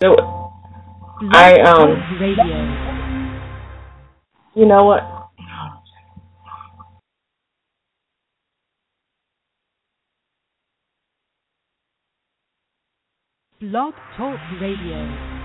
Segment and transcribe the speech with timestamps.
[0.00, 0.20] it.
[1.32, 1.90] I um.
[2.18, 2.56] Radio.
[4.54, 5.02] You know what?
[13.60, 15.40] Blog Talk Radio.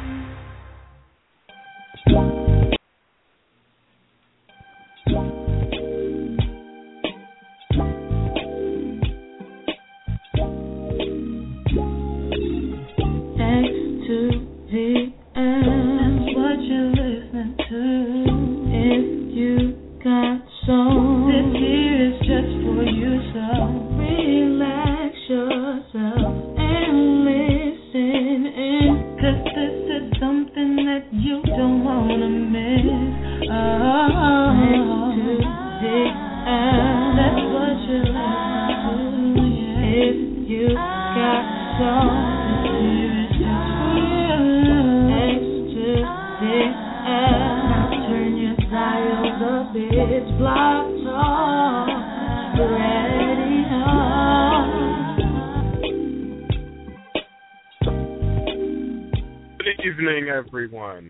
[60.08, 61.09] Everyone.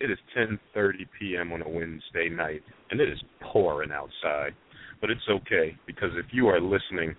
[0.00, 1.52] It is 10:30 p.m.
[1.52, 4.54] on a Wednesday night, and it is pouring outside.
[5.00, 7.16] But it's okay because if you are listening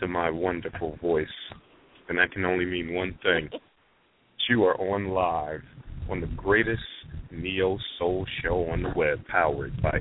[0.00, 1.28] to my wonderful voice,
[2.08, 3.48] then that can only mean one thing:
[4.48, 5.62] you are on live
[6.10, 6.82] on the greatest
[7.30, 9.98] neo soul show on the web, powered by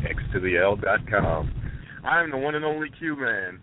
[0.60, 1.52] L.com.
[2.04, 3.60] I am the one and only Q Man,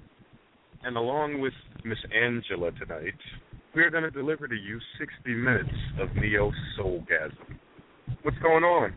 [0.85, 3.15] and along with Miss Angela tonight,
[3.75, 5.69] we're going to deliver to you 60 minutes
[6.01, 7.59] of neo soulgasm.
[8.23, 8.95] What's going on?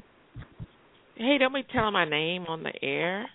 [1.16, 3.26] Hey, don't be telling my name on the air.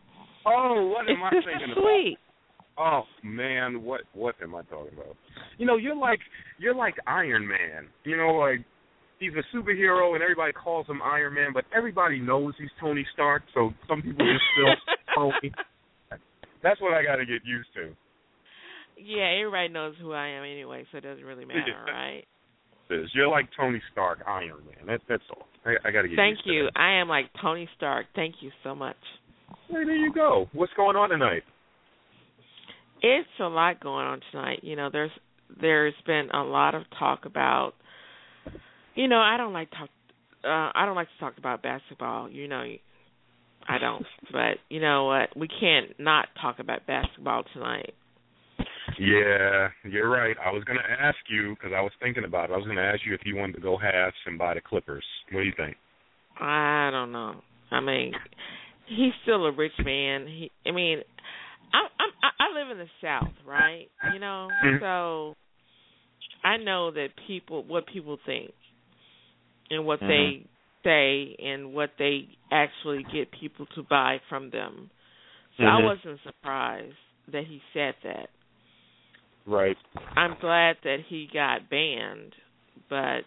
[0.47, 2.17] Oh, what am it's I thinking sweet.
[2.17, 2.31] about?
[2.79, 5.15] Oh man, what what am I talking about?
[5.59, 6.21] You know, you're like
[6.59, 7.89] you're like Iron Man.
[8.05, 8.65] You know, like
[9.19, 13.43] he's a superhero and everybody calls him Iron Man, but everybody knows he's Tony Stark.
[13.53, 14.75] So some people just still
[15.15, 15.53] Tony.
[16.63, 17.95] That's what I got to get used to.
[19.05, 22.25] Yeah, everybody knows who I am anyway, so it doesn't really matter, right?
[23.15, 24.87] You're like Tony Stark, Iron Man.
[24.87, 25.47] That, that's all.
[25.65, 26.17] I, I got to get.
[26.17, 26.65] Thank you.
[26.65, 26.81] That.
[26.81, 28.07] I am like Tony Stark.
[28.15, 28.97] Thank you so much.
[29.69, 30.49] Hey, there you go.
[30.53, 31.43] What's going on tonight?
[33.03, 34.61] It's a lot going on tonight.
[34.63, 35.11] You know, there's
[35.61, 37.73] there's been a lot of talk about.
[38.95, 39.89] You know, I don't like talk.
[40.45, 42.29] Uh, I don't like to talk about basketball.
[42.29, 42.65] You know,
[43.69, 44.05] I don't.
[44.33, 45.37] but you know what?
[45.37, 47.95] We can't not talk about basketball tonight.
[49.01, 50.37] Yeah, you're right.
[50.45, 52.53] I was going to ask you because I was thinking about it.
[52.53, 54.61] I was going to ask you if you wanted to go halves and buy the
[54.61, 55.05] Clippers.
[55.33, 55.77] What do you think?
[56.39, 57.41] I don't know.
[57.71, 58.13] I mean,
[58.87, 60.27] he's still a rich man.
[60.27, 60.99] He, I mean,
[61.73, 63.87] I, I'm I live in the South, right?
[64.13, 64.83] You know, mm-hmm.
[64.83, 65.35] so
[66.45, 68.51] I know that people what people think
[69.71, 70.09] and what mm-hmm.
[70.09, 70.47] they
[70.85, 74.91] say and what they actually get people to buy from them.
[75.57, 75.85] So mm-hmm.
[75.85, 76.95] I wasn't surprised
[77.33, 78.29] that he said that.
[79.51, 79.77] Right.
[80.15, 82.35] I'm glad that he got banned,
[82.89, 83.23] but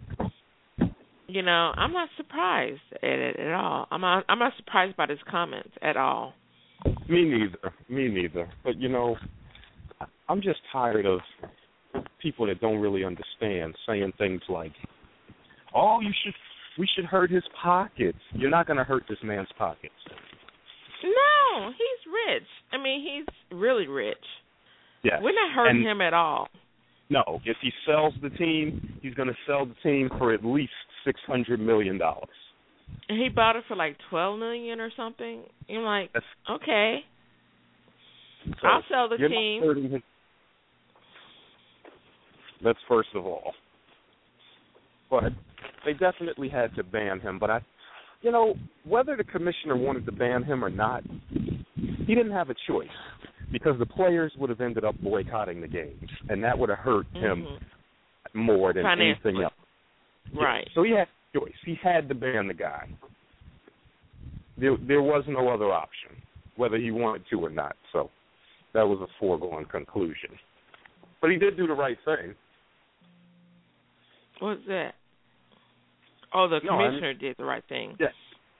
[1.27, 3.87] you know, I'm not surprised at it at all.
[3.91, 6.33] I'm not I'm not surprised by his comments at all.
[7.09, 7.73] Me neither.
[7.89, 8.49] Me neither.
[8.63, 9.17] But you know,
[10.29, 11.19] I'm just tired of
[12.21, 14.71] people that don't really understand saying things like,
[15.75, 16.33] "Oh, you should
[16.79, 19.93] we should hurt his pockets." You're not going to hurt this man's pockets.
[21.03, 22.47] No, he's rich.
[22.71, 24.15] I mean, he's really rich.
[25.21, 26.47] We're not hurting and him at all.
[27.09, 30.71] No, if he sells the team, he's going to sell the team for at least
[31.05, 32.29] six hundred million dollars.
[33.09, 35.43] And he bought it for like twelve million or something.
[35.67, 37.01] You're like, That's, okay,
[38.45, 40.01] so I'll sell the team.
[42.63, 43.53] That's first of all.
[45.09, 45.23] But
[45.85, 47.39] they definitely had to ban him.
[47.39, 47.59] But I,
[48.23, 51.03] you know, whether the commissioner wanted to ban him or not,
[51.75, 52.87] he didn't have a choice
[53.51, 57.05] because the players would have ended up boycotting the games, and that would have hurt
[57.13, 58.39] him mm-hmm.
[58.39, 59.53] more than anything else.
[60.35, 60.67] Right.
[60.73, 61.53] So he had a choice.
[61.65, 62.87] He had to ban the guy.
[64.57, 66.11] There, there was no other option,
[66.55, 67.75] whether he wanted to or not.
[67.91, 68.09] So
[68.73, 70.29] that was a foregone conclusion.
[71.21, 72.35] But he did do the right thing.
[74.39, 74.93] What's that?
[76.33, 77.95] Oh, the no, commissioner I mean, did the right thing.
[77.99, 78.11] Yes.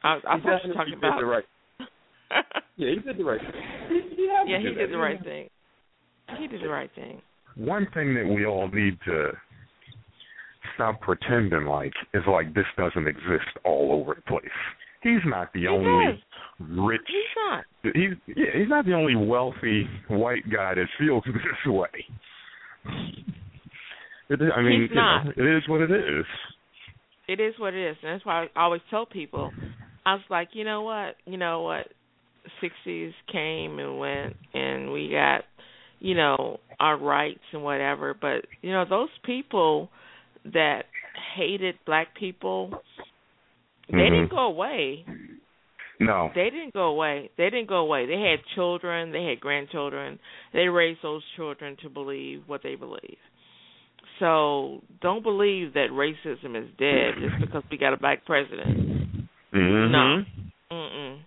[0.04, 1.44] I, I he thought you were talking about the right.
[2.78, 3.62] yeah, he did the right thing.
[3.90, 4.92] He, he yeah, he did did that.
[4.94, 5.50] the right thing.
[6.40, 7.22] He did the right thing.
[7.56, 9.32] One thing that we all need to
[10.76, 14.46] stop pretending like is like this doesn't exist all over the place.
[15.04, 16.20] He's not the he only does.
[16.60, 17.02] rich.
[17.08, 17.64] He's not.
[17.94, 18.46] He's yeah.
[18.58, 21.88] He's not the only wealthy white guy that feels this way.
[24.30, 25.26] It is, I mean, He's not.
[25.26, 26.26] know, it is what it is.
[27.34, 29.52] It is what it is, and that's why I always tell people.
[30.06, 31.88] I was like, you know what, you know what,
[32.62, 35.42] sixties came and went, and we got,
[36.00, 38.14] you know, our rights and whatever.
[38.14, 39.90] But you know, those people
[40.46, 40.84] that
[41.36, 42.72] hated black people,
[43.90, 44.10] they Mhm.
[44.10, 45.06] didn't go away.
[46.00, 46.32] No.
[46.36, 47.30] They didn't go away.
[47.38, 48.06] They didn't go away.
[48.06, 49.12] They had children.
[49.12, 50.20] They had grandchildren.
[50.52, 53.18] They raised those children to believe what they believe.
[54.20, 59.28] So don't believe that racism is dead just because we got a black president.
[59.54, 59.92] Mhm.
[59.92, 60.24] No.
[60.72, 61.20] Mm-mm.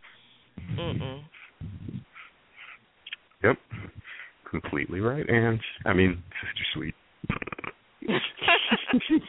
[0.79, 1.21] Mm-mm.
[3.45, 3.57] Yep.
[4.51, 6.95] Completely right, and I mean, Sister Sweet.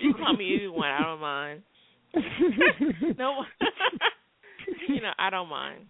[0.02, 0.90] you call me either one.
[0.90, 1.64] I don't mind.
[3.18, 3.44] No.
[4.88, 5.86] you know, I don't mind.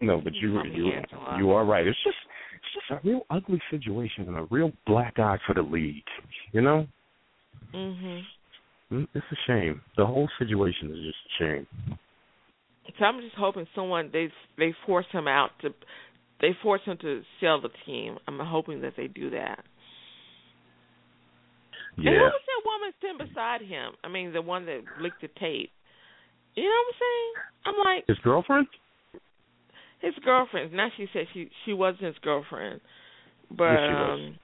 [0.00, 0.92] No, but you me you
[1.38, 1.86] you are right.
[1.86, 2.16] It's just
[2.76, 6.04] just a real ugly situation and a real black eye for the league.
[6.52, 6.86] You know,
[7.72, 8.24] Mhm.
[8.90, 9.82] It's a shame.
[9.96, 11.66] The whole situation is just a shame.
[12.98, 15.74] So I'm just hoping someone they they force him out to
[16.40, 18.18] they force him to sell the team.
[18.28, 19.64] I'm hoping that they do that.
[21.96, 22.10] Yeah.
[22.10, 23.92] And who was that woman sitting beside him?
[24.04, 25.72] I mean, the one that licked the tape.
[26.54, 27.32] You know what I'm saying?
[27.66, 28.66] I'm like His girlfriend?
[30.06, 30.72] His girlfriend.
[30.72, 32.80] Now she said she she wasn't his girlfriend,
[33.50, 34.36] but Yes, um,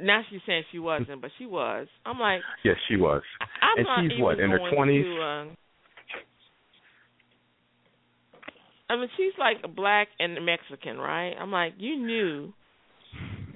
[0.00, 1.86] now she's saying she wasn't, but she was.
[2.06, 3.22] I'm like, Yes, she was.
[3.40, 5.02] I'm And not she's even what, in her going 20s?
[5.02, 5.56] To, um,
[8.88, 11.34] I mean, she's like black and Mexican, right?
[11.40, 12.52] I'm like, you knew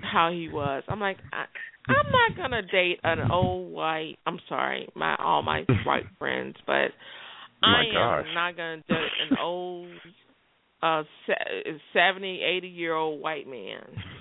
[0.00, 0.82] how he was.
[0.88, 1.44] I'm like, I,
[1.88, 4.16] I'm not gonna date an old white.
[4.26, 6.88] I'm sorry, my all my white friends, but
[7.62, 8.26] My I am gosh.
[8.34, 9.88] not gonna date an old,
[10.82, 13.82] uh, se- seventy, eighty year old white man.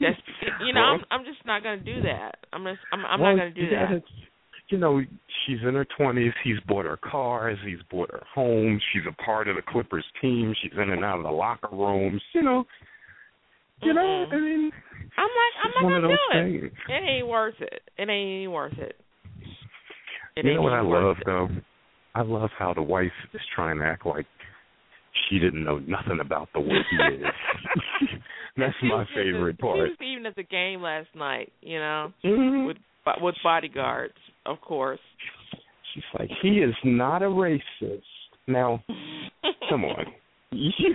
[0.00, 0.16] That's
[0.64, 2.36] you know, I'm I'm just not gonna do that.
[2.52, 4.02] I'm just I'm I'm well, not gonna do you that.
[4.70, 5.00] You know,
[5.46, 6.32] she's in her twenties.
[6.42, 7.58] He's bought her cars.
[7.66, 8.80] He's bought her home.
[8.92, 10.54] She's a part of the Clippers team.
[10.62, 12.22] She's in and out of the locker rooms.
[12.34, 12.64] You know,
[13.82, 14.00] you know.
[14.00, 14.32] Mm-mm.
[14.32, 14.70] I mean,
[15.18, 16.92] I'm like, I'm not gonna do those it.
[16.92, 17.82] It ain't worth it.
[17.98, 18.96] It ain't worth it.
[20.36, 21.24] It you ain't know what I love it.
[21.26, 21.48] though?
[22.14, 24.26] I love how the wife is trying to act like
[25.28, 27.22] she didn't know nothing about the way he is.
[28.56, 29.78] That's She my favorite She part.
[29.78, 32.66] was even at the game last night, you know, Mhm.
[32.66, 32.76] with
[33.20, 34.14] with bodyguards,
[34.46, 35.00] of course.
[35.92, 38.02] She's like, he is not a racist.
[38.46, 38.82] Now,
[39.68, 40.06] come on.
[40.52, 40.94] You,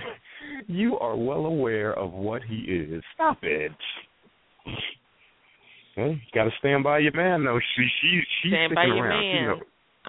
[0.67, 3.03] you are well aware of what he is.
[3.13, 3.71] Stop it.
[5.97, 7.59] Well, got to stand by your man, though.
[7.75, 9.21] She, she, she's Stand by sticking your around.
[9.23, 9.45] She man.
[9.47, 9.59] knows.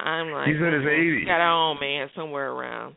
[0.05, 1.27] I'm like, He's in his 80s.
[1.27, 2.95] Got our own man somewhere around.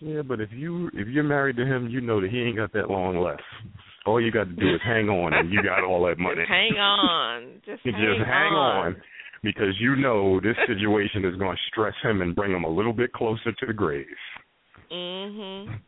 [0.00, 2.72] Yeah, but if you if you're married to him, you know that he ain't got
[2.74, 3.42] that long left.
[4.04, 6.36] All you got to do is hang on, and you got all that money.
[6.42, 7.60] Just hang on.
[7.64, 8.96] Just hang, just hang on.
[9.42, 12.92] because you know this situation is going to stress him and bring him a little
[12.92, 14.06] bit closer to the grave.
[14.92, 15.78] Mhm.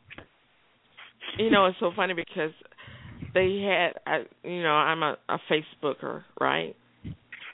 [1.37, 2.51] You know, it's so funny because
[3.35, 6.75] they had, I, you know, I'm a, a Facebooker, right?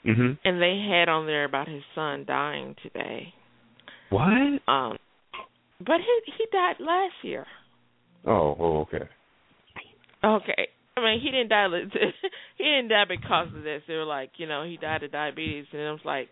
[0.05, 0.37] Mhm.
[0.43, 3.33] And they had on there about his son dying today.
[4.09, 4.61] What?
[4.67, 4.97] Um,
[5.79, 7.45] but he he died last year.
[8.25, 9.07] Oh, oh, okay.
[10.23, 10.67] Okay.
[10.97, 11.67] I mean, he didn't die.
[12.57, 13.81] he didn't die because of this.
[13.87, 16.29] They were like, you know, he died of diabetes, and I was like,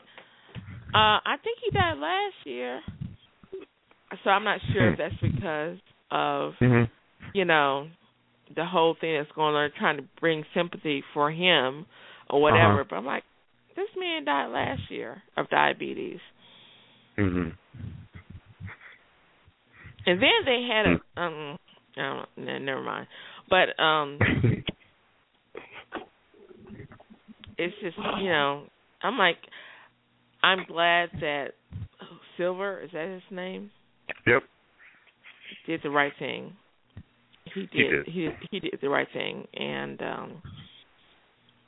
[0.93, 2.81] uh, I think he died last year.
[4.23, 5.77] So I'm not sure if that's because
[6.11, 6.89] of Mhm.
[7.33, 7.89] you know
[8.55, 11.87] the whole thing that's going on, trying to bring sympathy for him
[12.29, 12.81] or whatever.
[12.81, 12.83] Uh-huh.
[12.89, 13.23] But I'm like,
[13.75, 16.19] this man died last year of diabetes,
[17.17, 17.53] Mhm.
[20.05, 21.57] and then they had a um,
[21.95, 23.07] I don't, no, never mind.
[23.49, 24.19] But um,
[27.57, 28.63] it's just you know
[29.01, 29.37] I'm like
[30.41, 31.51] I'm glad that
[32.37, 33.71] Silver is that his name
[34.25, 34.43] yep.
[35.67, 36.53] did the right thing.
[37.53, 37.71] He did.
[37.71, 38.05] He did.
[38.07, 40.41] He he did the right thing, and um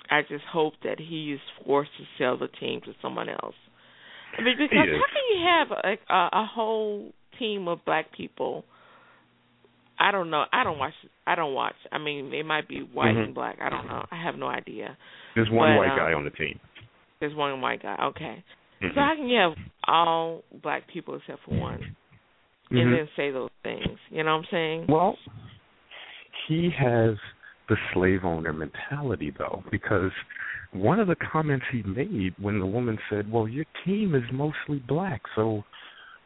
[0.09, 3.55] I just hope that he is forced to sell the team to someone else.
[4.37, 8.65] I mean, because how can you have a, a a whole team of black people?
[9.97, 10.43] I don't know.
[10.51, 10.93] I don't watch.
[11.25, 11.75] I don't watch.
[11.91, 13.25] I mean, they might be white Mhm.
[13.25, 13.59] and black.
[13.61, 14.05] I don't know.
[14.11, 14.97] I have no idea.
[15.35, 16.59] There's one But, white um, guy on the team.
[17.19, 17.95] There's one white guy.
[18.07, 18.43] Okay.
[18.81, 18.93] Mhm.
[18.93, 19.55] So how can you have
[19.87, 21.95] all black people except for one,
[22.71, 22.91] and Mhm.
[22.91, 23.97] then say those things?
[24.09, 24.87] You know what I'm saying?
[24.87, 25.17] Well,
[26.47, 27.17] he has
[27.69, 30.11] the slave owner mentality, though, because
[30.71, 34.83] one of the comments he made when the woman said, Well, your team is mostly
[34.87, 35.63] black, so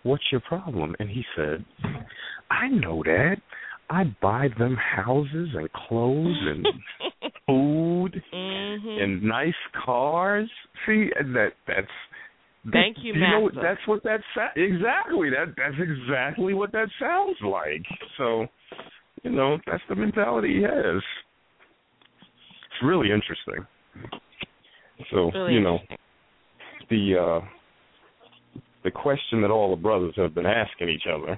[0.03, 0.95] what's your problem?
[0.99, 1.65] And he said,
[2.49, 3.37] I know that.
[3.91, 6.65] I buy them houses and clothes and
[7.47, 9.01] food mhm.
[9.01, 9.53] and nice
[9.83, 10.49] cars.
[10.85, 11.87] See, and that that's
[12.71, 17.37] Thank you, you know, that's what that sa- exactly that that's exactly what that sounds
[17.41, 17.83] like.
[18.17, 18.47] So,
[19.23, 21.01] you know, that's the mentality he has.
[22.79, 23.67] It's really interesting.
[25.11, 25.79] So, Really you know,
[26.89, 27.45] the uh
[28.85, 31.37] the question that all the brothers have been asking each other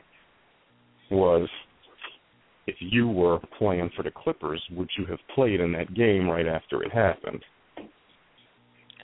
[1.09, 1.49] was
[2.67, 6.45] if you were playing for the Clippers, would you have played in that game right
[6.45, 7.43] after it happened?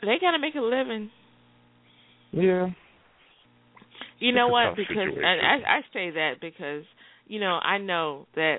[0.02, 1.10] They gotta make a living.
[2.32, 2.68] Yeah.
[4.20, 4.76] You know what?
[4.76, 6.84] Because and I I say that because
[7.26, 8.58] you know I know that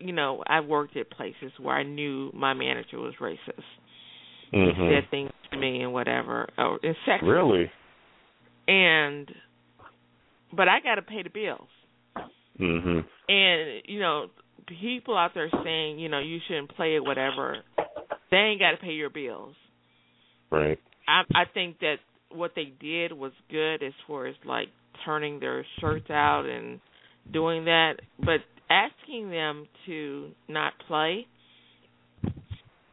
[0.00, 3.62] you know I worked at places where I knew my manager was racist.
[4.50, 4.90] He Mhm.
[4.90, 7.22] said things to me and whatever, or and sexist.
[7.22, 7.70] Really?
[8.66, 9.32] And
[10.52, 11.68] but I got to pay the bills.
[12.58, 13.00] Mm-hmm.
[13.28, 14.26] And you know,
[14.66, 17.58] people out there saying you know you shouldn't play it, whatever.
[18.30, 19.54] They ain't got to pay your bills.
[20.50, 20.78] Right.
[21.06, 21.96] I I think that
[22.30, 24.68] what they did was good as far as like
[25.04, 26.80] turning their shirts out and
[27.32, 28.40] doing that, but
[28.70, 31.26] asking them to not play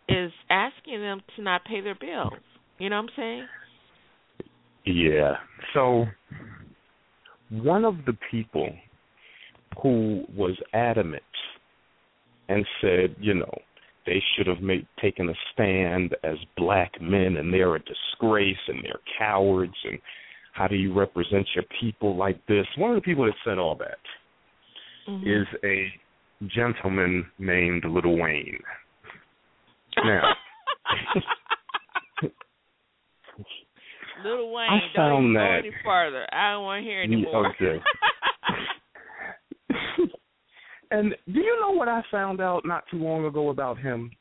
[0.10, 2.34] is asking them to not pay their bills.
[2.80, 3.48] You know what I'm saying?
[4.86, 5.34] Yeah.
[5.74, 6.06] So
[7.50, 8.70] one of the people
[9.82, 11.24] who was adamant
[12.50, 13.52] and said, you know,
[14.06, 18.84] they should have made taken a stand as black men and they're a disgrace and
[18.84, 20.00] they're cowards and
[20.54, 22.66] how do you represent your people like this?
[22.78, 23.98] One of the people that said all that
[25.08, 25.42] Mhm.
[25.42, 25.92] is a
[26.48, 28.60] gentleman named Little Wayne.
[30.04, 30.36] Now
[34.24, 36.26] Little Wayne, I don't found even go that- any farther.
[36.34, 37.48] I don't want to hear anymore.
[37.48, 37.80] okay.
[40.92, 44.12] and do you know what I found out not too long ago about him?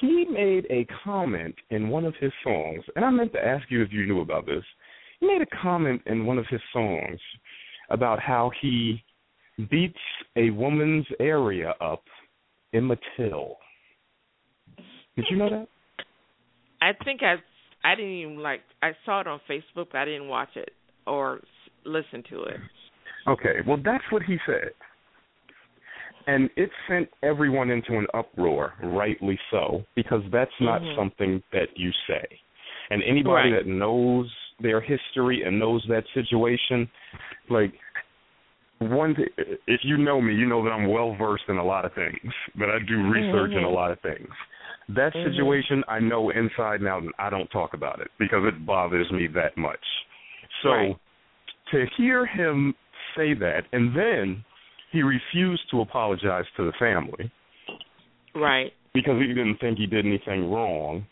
[0.00, 3.82] He made a comment in one of his songs, and I meant to ask you
[3.82, 4.64] if you knew about this.
[5.20, 7.20] He made a comment in one of his songs
[7.90, 9.02] about how he
[9.70, 9.98] beats
[10.36, 12.02] a woman's area up
[12.72, 13.56] in Emmett Till.
[15.16, 15.68] Did you know that?
[16.82, 17.36] I think I
[17.84, 20.70] I didn't even like I saw it on Facebook, but I didn't watch it
[21.06, 21.40] or
[21.84, 22.56] listen to it.
[23.28, 24.70] Okay, well, that's what he said.
[26.26, 30.96] And it sent everyone into an uproar, rightly so, because that's not Mhm.
[30.96, 32.40] something that you say.
[32.90, 33.64] And anybody Right.
[33.64, 36.88] that knows their history and knows that situation,
[37.50, 37.72] like,
[38.78, 39.30] one, th-
[39.66, 42.32] if you know me, you know that I'm well versed in a lot of things,
[42.58, 43.74] that I do research in a Mhm.
[43.74, 44.28] lot of things.
[44.88, 45.30] That Mhm.
[45.30, 49.10] situation, I know inside and out, and I don't talk about it because it bothers
[49.10, 49.84] me that much.
[50.62, 50.96] So, Right.
[51.70, 52.74] to hear him
[53.16, 54.44] say that, and then
[54.90, 57.30] he refused to apologize to the family
[58.34, 58.72] Right.
[58.92, 61.06] because he didn't think he did anything wrong.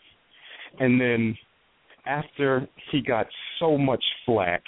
[0.79, 1.37] And then
[2.05, 3.27] after he got
[3.59, 4.63] so much flack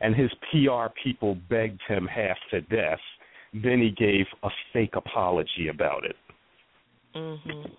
[0.00, 2.98] and his PR people begged him half to death,
[3.54, 6.16] then he gave a fake apology about it.
[7.14, 7.70] Mhm.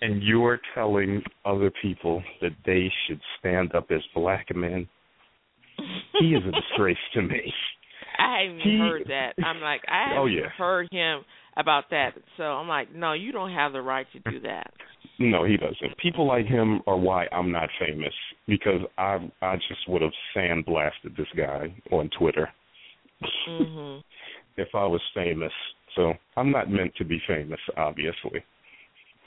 [0.00, 4.88] And you're telling other people that they should stand up as black men.
[6.20, 7.52] He is a disgrace to me.
[8.18, 9.34] I haven't He- heard that.
[9.42, 10.48] I'm like, I haven't Oh, yeah.
[10.50, 11.24] heard him
[11.56, 12.14] about that.
[12.36, 14.72] So I'm like, no, you don't have the right to do that.
[15.18, 15.96] No, he doesn't.
[15.98, 18.14] People like him are why I'm not famous
[18.46, 22.48] because I I just would have sandblasted this guy on Twitter
[23.48, 24.02] Mhm.
[24.56, 25.52] if I was famous.
[25.96, 28.44] So I'm not meant to be famous, obviously.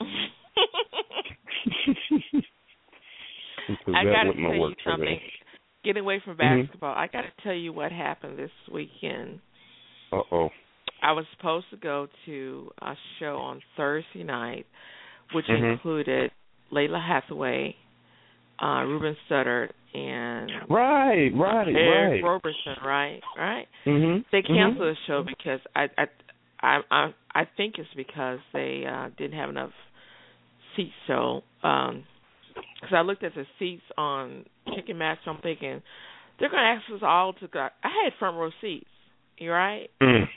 [3.94, 5.04] I gotta tell you something.
[5.04, 5.32] me.
[5.84, 6.62] Getting away from Mhm.
[6.62, 9.40] basketball, I got to tell you what happened this weekend.
[10.12, 10.50] Uh oh.
[11.02, 14.66] I was supposed to go to a show on Thursday night,
[15.32, 15.72] which Mhm.
[15.72, 16.30] included
[16.70, 17.76] Lalah Hathaway,
[18.58, 22.24] uh, Ruben Studdard, and Right, right, Eric right.
[22.24, 22.76] Roberson.
[22.82, 23.68] Right, right.
[23.84, 24.24] Mhm.
[24.30, 24.46] They mhm.
[24.46, 26.06] canceled the show because I, I,
[26.60, 29.72] I, I, I think it's because they uh, didn't have enough
[30.76, 30.94] seats.
[31.06, 32.04] So, um,
[32.54, 35.82] because I looked at the seats on Ticketmaster, I'm thinking
[36.38, 37.68] they're going to ask us all to go.
[37.82, 38.86] I had front row seats.
[39.38, 39.88] You right?
[40.00, 40.28] Mm.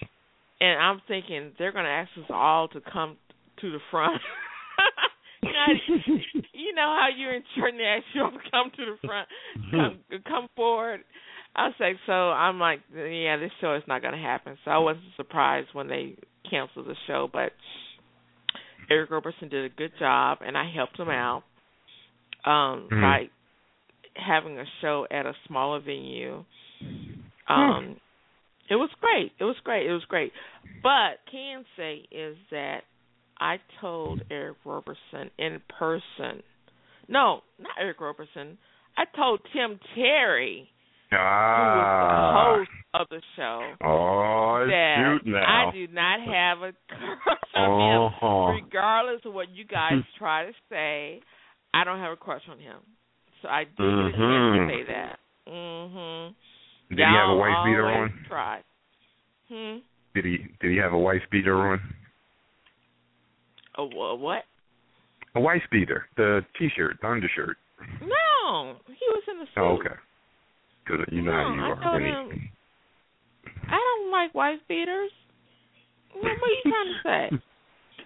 [0.61, 3.17] And I'm thinking they're going to ask us all to come
[3.61, 4.21] to the front.
[5.43, 8.71] you, know, how- you know how you're in church and they ask you to come
[8.75, 9.27] to the front,
[9.71, 11.01] come come forward.
[11.55, 14.57] I was like, so I'm like, yeah, this show is not going to happen.
[14.65, 16.15] So I wasn't surprised when they
[16.49, 17.51] canceled the show, but
[18.89, 21.43] Eric Roberson did a good job, and I helped him out
[22.45, 23.01] um, Mhm.
[23.01, 23.29] by
[24.15, 26.43] having a show at a smaller venue.
[27.47, 27.99] Um,
[28.69, 29.31] it was great.
[29.39, 29.87] It was great.
[29.87, 30.33] It was great.
[30.83, 32.81] But can say is that
[33.39, 36.41] I told Eric Roberson in person.
[37.07, 38.57] No, not Eric Roberson.
[38.97, 40.67] I told Tim Terry,
[41.11, 42.55] ah.
[42.55, 45.17] who was the host of the show, oh, that.
[45.47, 48.51] I do not have a crush on Uh-huh.
[48.57, 51.21] him, regardless of what you guys try to say.
[51.73, 52.77] I don't have a crush on him,
[53.41, 54.67] so I did get a chance Mhm.
[54.67, 55.19] to say that.
[55.47, 56.33] Mm-hmm.
[56.95, 58.25] Did he have a wife beater on?
[58.29, 58.61] Try.
[59.49, 59.77] Hmm.
[60.15, 61.81] Did he did he have a wife beater on?
[63.77, 64.43] A wha- what?
[65.35, 67.57] A wife beater, the t-shirt, the undershirt.
[68.01, 69.57] No, he was in the oh, suit.
[69.57, 69.95] Oh, okay.
[70.85, 71.83] Because you know how No, you I are.
[71.83, 72.49] told him-
[73.67, 75.11] I don't like wife beaters.
[76.13, 77.37] What are you trying to say?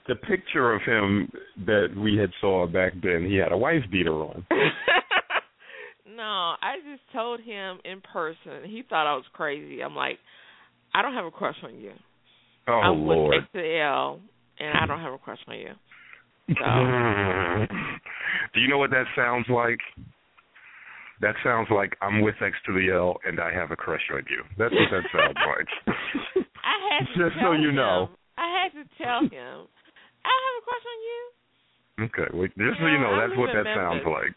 [0.08, 1.32] The picture of him
[1.68, 4.44] that we had saw back then, he had a wife beater on.
[6.16, 8.64] no, I just told him in person.
[8.66, 9.84] He thought I was crazy.
[9.84, 10.18] I'm like,
[10.96, 11.92] I don't have a crush on you.
[12.68, 13.36] Oh I'm Lord.
[13.36, 14.20] with XL,
[14.60, 15.74] and I don't have a crush on you.
[16.50, 16.54] So
[18.54, 19.80] Do you know what that sounds like?
[21.22, 24.24] That sounds like I'm with X to the L and I have a crush on
[24.30, 24.42] you.
[24.58, 25.70] That's what that sounds like.
[26.64, 27.76] I had to Just tell so you him.
[27.76, 28.10] know.
[28.38, 29.68] I had to tell him.
[30.24, 31.22] I have a crush on you.
[32.00, 34.34] Okay, well, just so you know, I that's what that sounds like.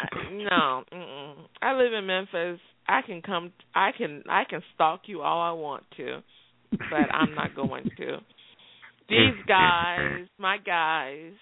[0.00, 1.34] I- no, mm-mm.
[1.60, 2.58] I live in Memphis.
[2.88, 3.52] I can come.
[3.74, 4.22] I can.
[4.28, 6.20] I can stalk you all I want to,
[6.70, 8.16] but I'm not going to.
[9.10, 11.32] These guys, my guys,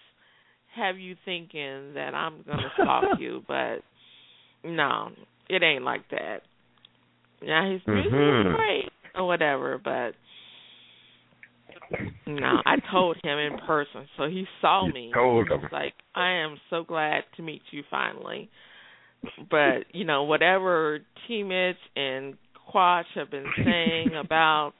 [0.74, 3.78] have you thinking that I'm gonna stalk you, but
[4.64, 5.10] no,
[5.48, 6.42] it ain't like that.
[7.42, 8.40] Now his music Mhm.
[8.46, 10.12] is great or whatever, but
[12.26, 15.10] no, I told him in person, so he saw You me.
[15.14, 15.60] told He him.
[15.60, 18.50] was like, I am so glad to meet you finally.
[19.50, 22.34] But you know, whatever T Mitch and
[22.70, 24.72] Quash have been saying about,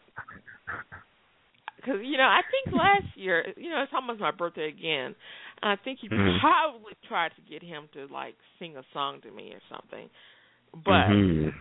[1.88, 5.14] because you know, I think last year, you know, it's almost my birthday again.
[5.62, 6.40] And I think he Mhm.
[6.40, 10.10] probably tried to get him to like sing a song to me or something.
[10.84, 11.54] But Mhm.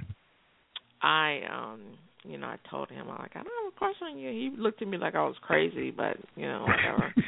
[1.01, 4.17] I um you know, I told him I'm like, I don't have a crush on
[4.17, 4.31] you.
[4.31, 7.13] He looked at me like I was crazy, but you know, whatever.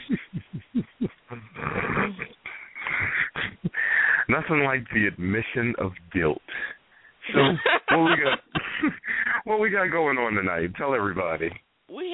[4.28, 6.42] Nothing like the admission of guilt.
[7.34, 7.56] So
[7.96, 8.40] what we got?
[9.46, 10.76] what we got going on tonight?
[10.76, 11.50] Tell everybody.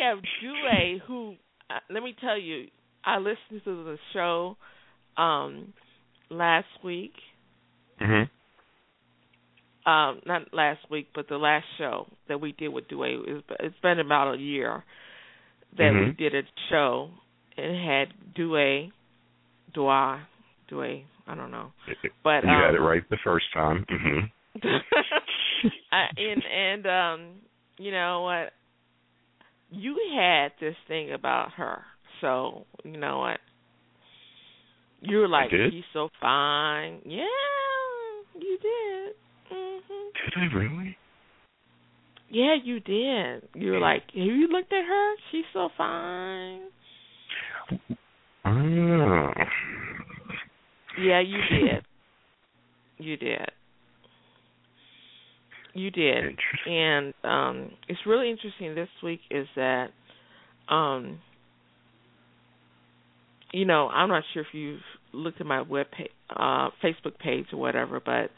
[0.06, 1.36] We have Due who
[1.70, 2.68] uh, let me tell you,
[3.04, 4.58] I listened to the show
[5.18, 5.74] um
[6.30, 7.14] last week.
[8.02, 8.30] Mhm.
[9.86, 13.24] Um not last week, but the last show that we did with Due.
[13.28, 14.84] It's, it's been about a year
[15.78, 16.18] that we Mhm.
[16.18, 17.10] did a show
[17.58, 18.92] and had Due
[19.74, 20.28] Dua
[20.68, 21.72] Due, I don't know.
[22.24, 23.86] But you um, got it right the first time.
[23.86, 24.32] Mhm.
[25.92, 27.36] I, and and um
[27.78, 28.54] you know what
[29.76, 31.82] you had this thing about her.
[32.22, 33.40] So you know what?
[35.02, 37.02] You were like she's so fine.
[37.06, 37.26] Yeah
[38.40, 39.14] you did.
[39.52, 40.98] Mhm Did I really?
[42.30, 43.48] yeah you did.
[43.54, 45.16] You were like have you looked at her?
[45.32, 46.62] She's so fine.
[48.46, 49.32] Oh.
[51.00, 51.86] yeah you did.
[52.98, 53.52] You did
[55.76, 59.88] you did and um it's really interesting this week is that
[60.70, 61.20] um
[63.52, 64.80] you know i'm not sure if you've
[65.14, 68.32] looked at my web page uh facebook page or whatever but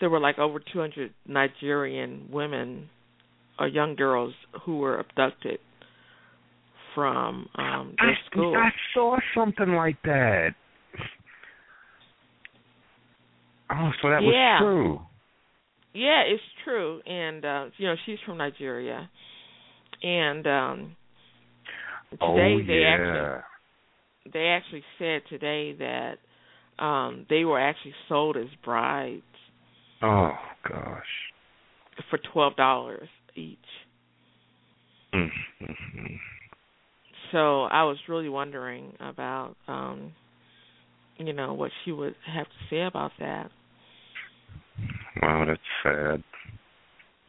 [0.00, 2.88] there were like over 200 nigerian women
[3.58, 4.32] or young girls
[4.64, 5.58] who were abducted
[6.94, 10.54] from um their I, school I saw something like that.
[13.70, 14.60] Oh, so that Yeah.
[14.60, 15.00] was true.
[15.92, 19.10] Yeah, it's true, and uh, you know she's from Nigeria,
[20.02, 20.96] and um,
[22.10, 22.94] today oh they yeah.
[22.94, 29.22] actually they actually said today that um, they were actually sold as brides
[30.02, 30.32] Oh
[30.68, 31.02] gosh.
[32.08, 33.58] for twelve dollars each.
[35.12, 36.14] Mm-hmm.
[37.32, 40.12] So I was really wondering about um,
[41.18, 43.50] you know what she would have to say about that.
[45.22, 46.22] Wow, that's sad.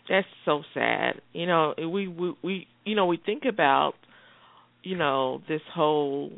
[0.09, 1.21] That's so sad.
[1.33, 3.93] You know, we we we you know we think about
[4.83, 6.31] you know this whole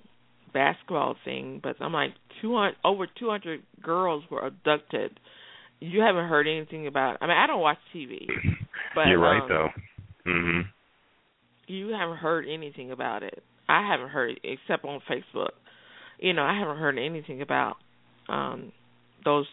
[0.54, 5.20] basketball thing, but I'm like 200 over 200 girls were abducted.
[5.80, 7.18] You haven't heard anything about.
[7.22, 8.28] I mean, I don't watch TV,
[8.96, 9.70] but You're right um, though.
[10.28, 10.62] Mhm.
[11.68, 13.42] You haven't heard anything about it.
[13.68, 15.52] I haven't heard except on Facebook.
[16.20, 17.76] You know, I haven't heard anything about
[18.30, 18.72] um
[19.26, 19.48] those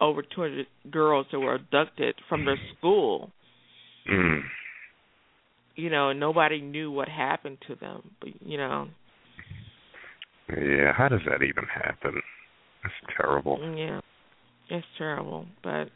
[0.00, 3.30] over 200 girls that were abducted from their school.
[4.10, 4.40] Mm.
[5.76, 8.02] you know, nobody knew what happened to them.
[8.20, 8.88] But you know,
[10.48, 12.20] Yeah, how does that even happen?
[12.82, 13.58] That's terrible.
[13.76, 14.00] yeah,
[14.70, 15.90] It's terrible, but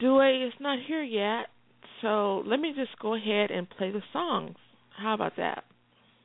[0.00, 1.46] Douye is not here yet,
[2.00, 4.56] so let me just go ahead and play the songs.
[5.00, 5.64] How about that?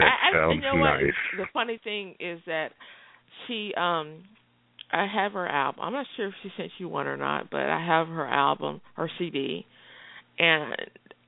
[0.00, 1.02] that I, sounds you know nice.
[1.36, 1.38] What?
[1.38, 2.68] The funny thing is that
[3.46, 4.24] she, um,
[4.92, 5.80] I have her album.
[5.82, 8.80] I'm not sure if she sent you one or not, but I have her album,
[8.96, 9.66] her CD,
[10.38, 10.74] and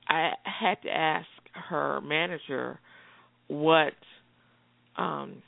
[0.07, 1.27] I had to ask
[1.69, 2.79] her manager
[3.47, 3.93] what,
[4.97, 5.41] um,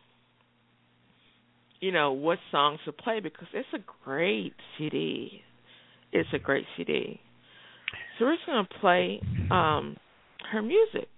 [1.80, 5.42] you know, what songs to play because it's a great CD.
[6.12, 7.20] It's a great CD.
[8.18, 9.98] So we're just gonna play um
[10.52, 11.10] her music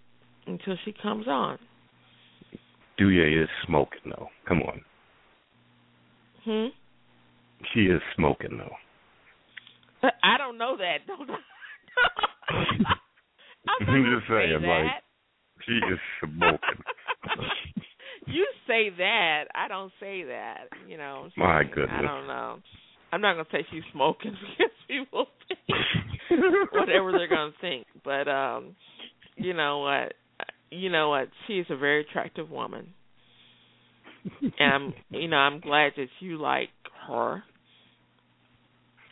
[0.47, 1.59] until she comes on.
[2.99, 4.27] Douye is smoking though.
[4.47, 4.81] Come on.
[6.43, 6.67] Hmm.
[7.73, 10.09] She is smoking though.
[10.23, 10.99] I don't know that.
[11.07, 11.29] Don't.
[13.67, 15.03] I'm, I'm just saying, say like
[15.65, 16.83] she is smoking.
[18.27, 19.45] you say that.
[19.53, 20.69] I don't say that.
[20.87, 21.29] You know.
[21.35, 21.91] My goodness.
[21.91, 22.59] I don't know.
[23.11, 25.59] I'm not gonna say she's smoking because people think
[26.71, 27.87] whatever they're gonna think.
[28.03, 28.75] But um,
[29.35, 30.13] you know what?
[30.69, 31.29] You know what?
[31.47, 32.87] She's a very attractive woman,
[34.41, 36.69] and I'm, you know, I'm glad that you like
[37.07, 37.43] her.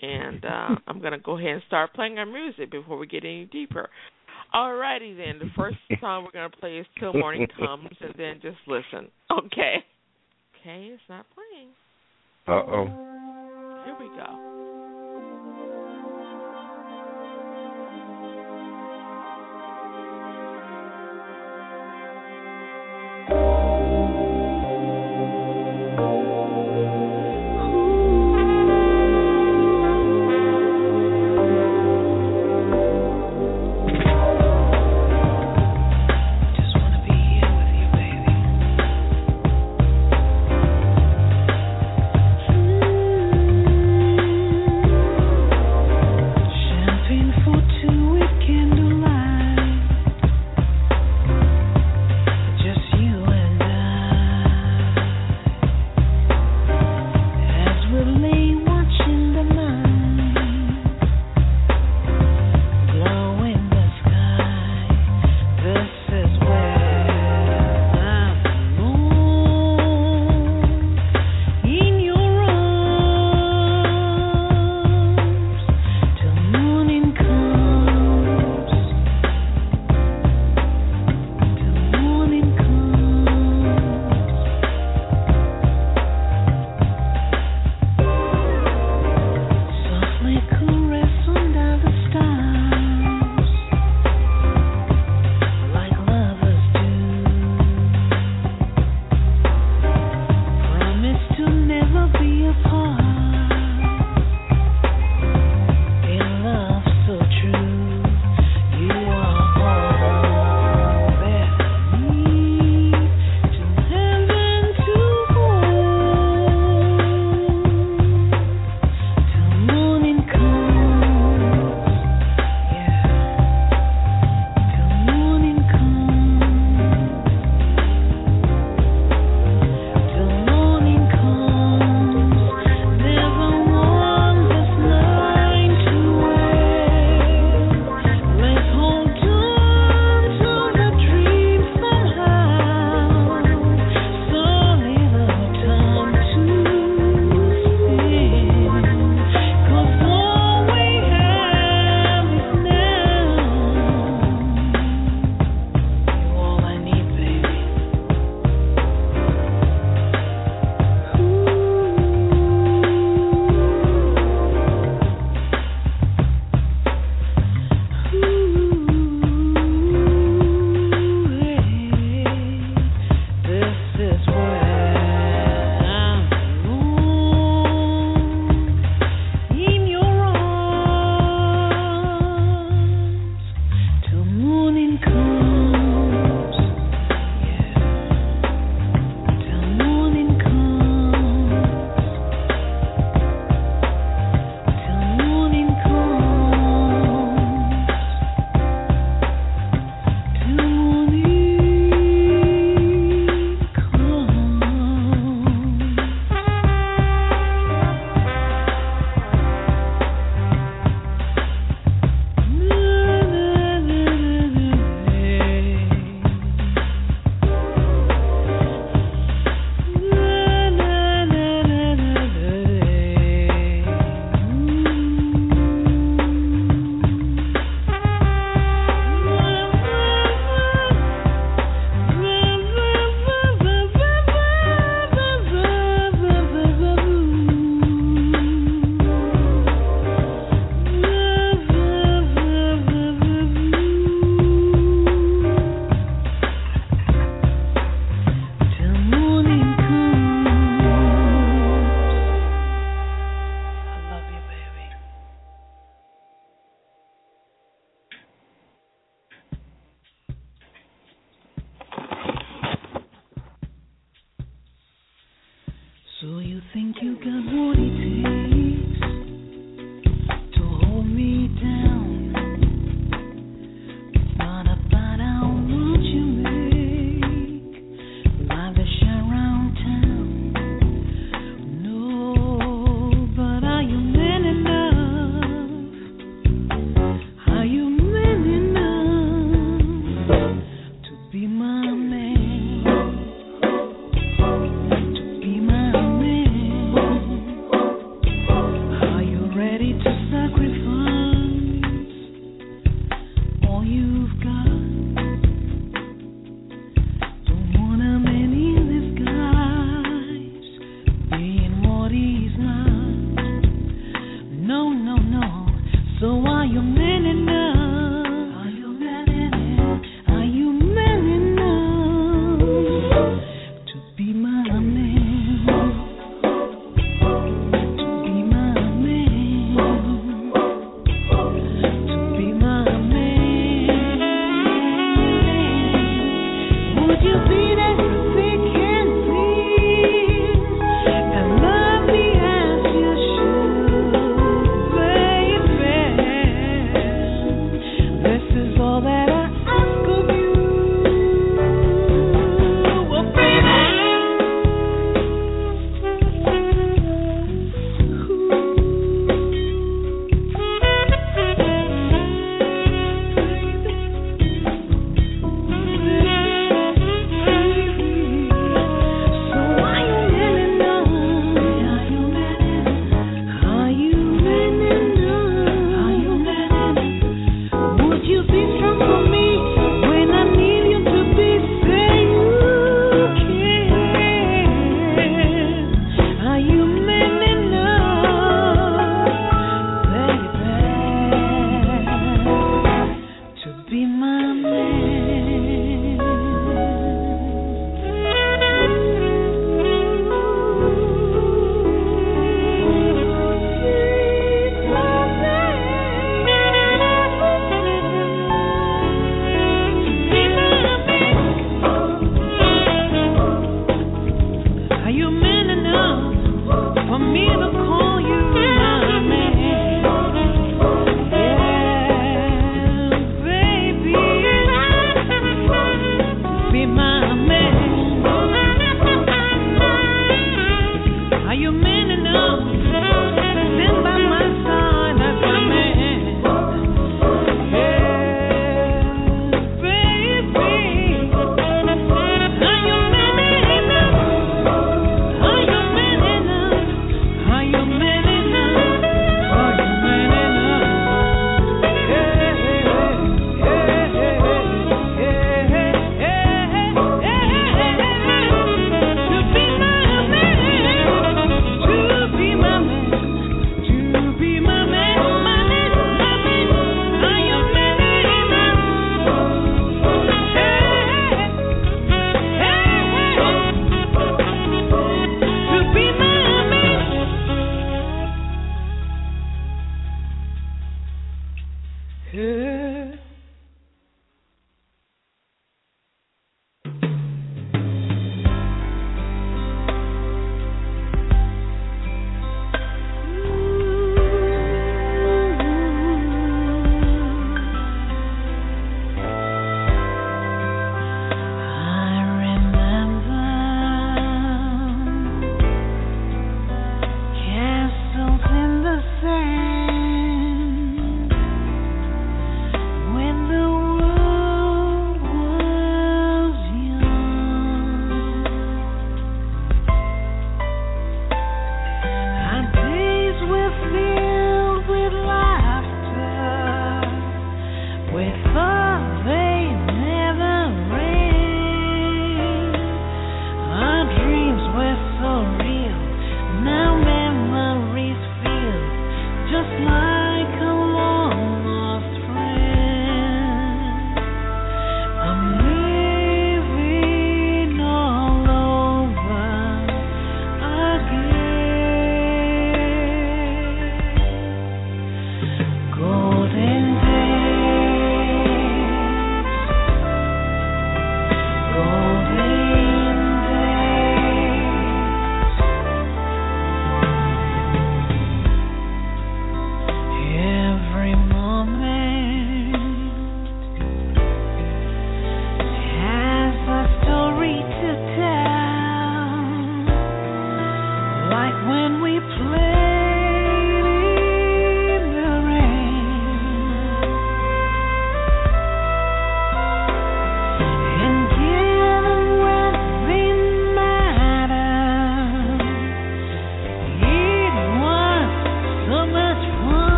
[0.00, 3.46] And uh I'm gonna go ahead and start playing our music before we get any
[3.46, 3.88] deeper.
[4.54, 5.38] Alrighty then.
[5.38, 9.10] The first song we're gonna play is "Till Morning Comes," and then just listen.
[9.30, 9.84] Okay.
[10.60, 11.68] Okay, it's not playing.
[12.46, 13.84] Uh oh.
[13.84, 14.47] Here we go.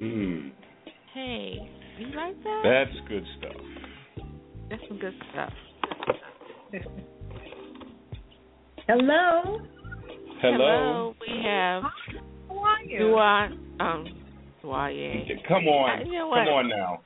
[0.00, 0.52] Mm,
[1.12, 1.58] Hey,
[1.98, 2.62] you like that?
[2.64, 3.52] that's good stuff.
[4.70, 5.52] That's some good stuff.
[8.86, 9.58] Hello.
[10.40, 10.40] Hello.
[10.40, 11.14] Hello.
[11.20, 11.82] We have
[12.48, 12.98] How are you?
[12.98, 14.06] Dua um
[14.64, 15.28] Dwaye.
[15.46, 16.00] Come on.
[16.00, 17.02] Uh, you know Come on now.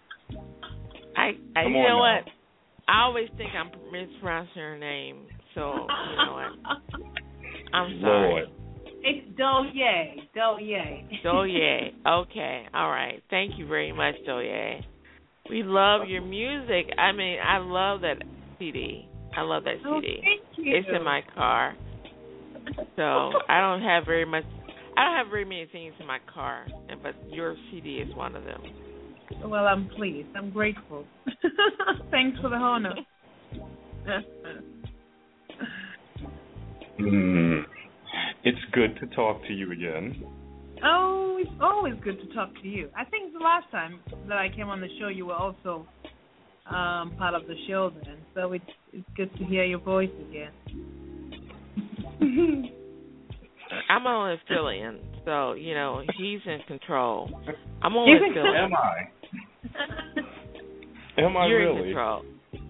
[1.17, 2.17] I, I Come you on know now.
[2.17, 2.25] what?
[2.87, 6.53] I always think I'm mispronouncing her name, so you know what?
[7.73, 8.29] I'm sorry.
[8.31, 8.45] Lord.
[9.03, 10.24] It's Douye.
[10.37, 11.05] Douye.
[11.25, 11.93] Douye.
[12.07, 12.67] Okay.
[12.75, 13.23] All right.
[13.31, 14.81] Thank you very much, Douye.
[15.49, 16.93] We love your music.
[16.99, 18.17] I mean, I love that
[18.59, 19.09] CD.
[19.37, 20.21] I love that Oh, CD.
[20.23, 20.77] thank you.
[20.77, 21.75] It's in my car.
[22.97, 23.03] So
[23.49, 24.45] I don't have very much.
[24.97, 26.67] I don't have very many things in my car,
[27.03, 28.63] but your CD is one of them.
[29.45, 30.29] Well, I'm pleased.
[30.37, 31.05] I'm grateful.
[32.11, 32.95] Thanks for the honor.
[37.01, 37.65] Mm.
[38.45, 40.23] It's good to talk to you again.
[40.85, 42.89] oh, it's always good to talk to you.
[42.97, 45.87] I think the last time that I came on the show, you were also
[46.67, 48.19] um, part of the show then.
[48.35, 50.53] So it's it's good to hear your voice again.
[53.89, 57.29] I'm only a fill-in, so you know he's in control.
[57.83, 58.41] I'm only a.
[58.41, 59.09] Am I?
[61.23, 62.23] Am I You're in control.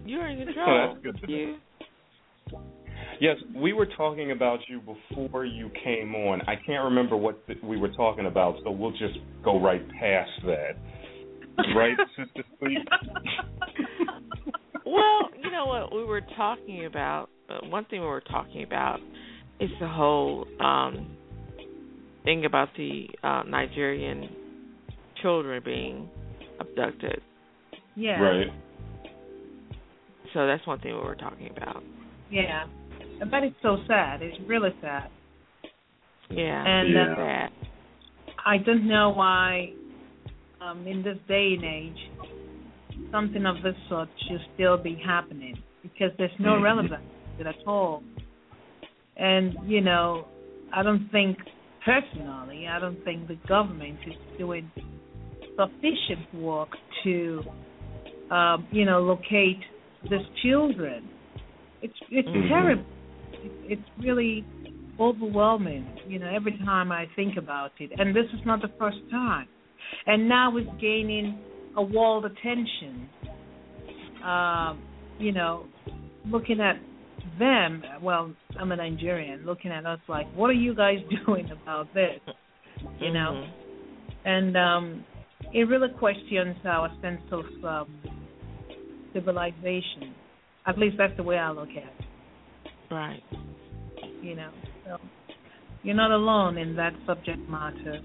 [0.07, 0.95] You're in Oh, control.
[0.95, 1.37] that's good to know.
[1.37, 1.57] You.
[3.21, 6.41] Yes, we were talking about you before you came on.
[6.43, 10.31] I can't remember what th- we were talking about, so we'll just go right past
[10.45, 10.77] that.
[11.77, 12.79] Right, Sister Sweet?
[14.87, 17.31] Well, you know what we were talking about.
[17.49, 19.01] Uh, one thing we were talking about
[19.59, 21.17] is the whole um
[22.25, 24.29] thing about the uh Nigerian
[25.23, 26.09] children being
[26.61, 27.23] abducted.
[27.97, 28.21] yeah.
[28.21, 28.47] Right.
[30.35, 31.83] So that's one thing we were talking about.
[32.31, 32.65] Yeah.
[33.19, 34.23] But it's so sad.
[34.23, 35.09] It's really sad.
[36.31, 36.65] Yeah.
[36.67, 37.15] And, Yeah.
[37.19, 37.49] uh.
[38.47, 39.73] I don't know why,
[40.61, 42.11] um, in this day and age,
[43.11, 46.63] something of this sort should still be happening because there's no Mhm.
[46.63, 47.05] relevance
[47.39, 48.03] to it at all.
[49.17, 50.27] And you know,
[50.73, 51.39] I don't think
[51.85, 54.71] personally, I don't think the government is doing
[55.57, 57.45] sufficient work to,
[58.31, 59.65] um, you know, locate
[60.11, 61.09] these children.
[61.81, 62.49] It's it's Mhm.
[62.49, 62.85] terrible.
[63.65, 64.45] It's, really
[65.01, 65.87] overwhelming.
[66.07, 69.49] You know, every time I think about it, and this is not the first time.
[70.07, 71.39] And now it's gaining
[71.77, 73.09] a world attention.
[74.25, 74.83] Um,
[75.19, 75.67] you know,
[76.27, 76.77] looking at
[77.39, 77.83] them.
[78.03, 79.45] Well, I'm a Nigerian.
[79.45, 82.21] Looking at us like, what are you guys doing about this?
[83.01, 83.51] You know, Mhm.
[84.25, 85.05] and um,
[85.53, 87.89] it really questions our sense of um,
[89.13, 90.15] civilization.
[90.67, 92.04] At least that's the way I look at it.
[92.91, 93.23] Right.
[94.23, 94.51] You know,
[94.85, 94.99] so
[95.83, 98.01] you're not alone in that subject matter.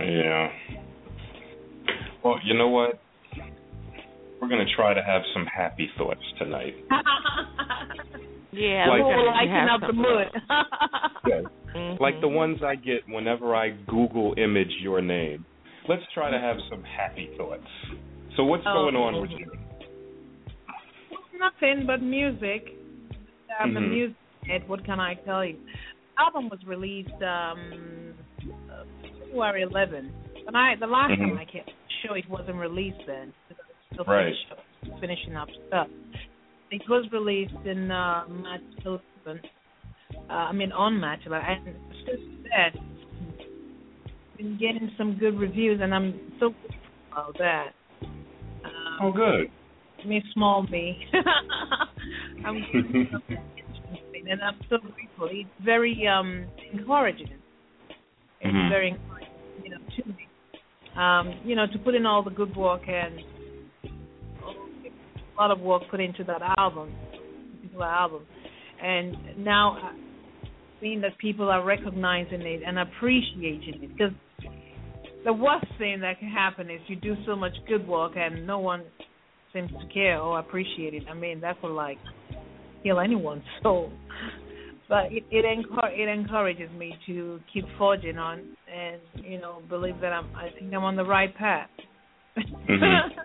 [0.00, 0.48] Yeah.
[2.24, 3.00] Well, you know what?
[4.40, 6.74] We're going to try to have some happy thoughts tonight.
[8.52, 10.26] Yeah, Like- we're lighten up the something mood.
[11.24, 11.48] Okay.
[11.70, 12.00] Mhm.
[12.00, 15.44] Like the ones I get whenever I Google image your name.
[15.88, 17.62] Let's try to have some happy thoughts.
[18.36, 18.72] So what's Oh.
[18.74, 19.52] going on with you?
[21.40, 22.68] Nothing but music.
[23.58, 23.90] I'm a Mhm.
[23.90, 24.16] music
[24.46, 24.68] head.
[24.68, 25.56] What can I tell you?
[26.18, 28.12] album was released um
[28.70, 28.84] uh,
[29.20, 30.12] February 11th.
[30.46, 31.28] And I the last Mhm.
[31.28, 31.64] time I came
[32.02, 34.36] sure it wasn't released then because I was still Right.
[34.84, 35.88] finish, finishing up stuff.
[36.70, 39.46] It was released in uh, March 11th.
[40.28, 41.66] Uh, I mean on March 11th.
[41.66, 42.20] And since
[42.50, 42.72] then,
[44.36, 47.72] been getting some good reviews, and I'm so grateful about that.
[48.64, 49.50] Um, Oh, good.
[50.04, 50.98] Me, small me.
[52.44, 52.56] I'm
[54.30, 55.28] and I'm so grateful.
[55.30, 57.30] It's very um encouraging.
[58.40, 58.68] It's Mhm.
[58.68, 59.32] very encouraging,
[59.64, 60.28] you know, to me.
[60.96, 63.20] Um, you know, to put in all the good work and
[64.42, 66.90] a lot of work put into that album,
[67.62, 68.26] into the album,
[68.82, 69.92] and now uh,
[70.80, 74.12] seeing that people are recognizing it and appreciating it because
[75.24, 78.58] the worst thing that can happen is you do so much good work and no
[78.58, 78.82] one
[79.52, 81.04] seems to care or appreciate it.
[81.10, 81.98] I mean, that would like
[82.82, 83.90] kill anyone's soul.
[84.88, 88.40] But it it, encour- it encourages me to keep forging on
[88.72, 91.70] and you know believe that I'm I think I'm on the right path.
[92.38, 93.08] Mhm.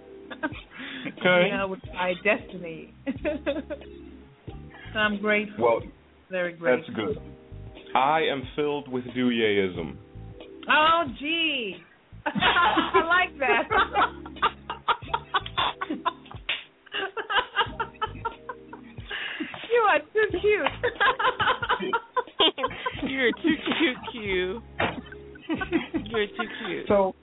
[1.07, 1.49] Okay.
[1.51, 2.93] You know, with my destiny.
[4.93, 5.63] so I'm grateful.
[5.63, 5.79] Well,
[6.31, 6.93] very grateful.
[6.95, 7.17] that's good.
[7.95, 9.95] I am filled with Deweyism.
[10.69, 11.75] Oh, gee.
[12.25, 13.69] I like that.
[19.75, 20.73] You are too cute.
[23.09, 24.61] You're too cute, Q.
[26.05, 26.85] You're too cute.
[26.87, 27.15] So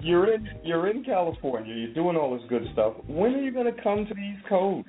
[0.00, 1.74] you're in you're in California.
[1.74, 2.94] You're doing all this good stuff.
[3.06, 4.88] When are you going to come to the East Coast?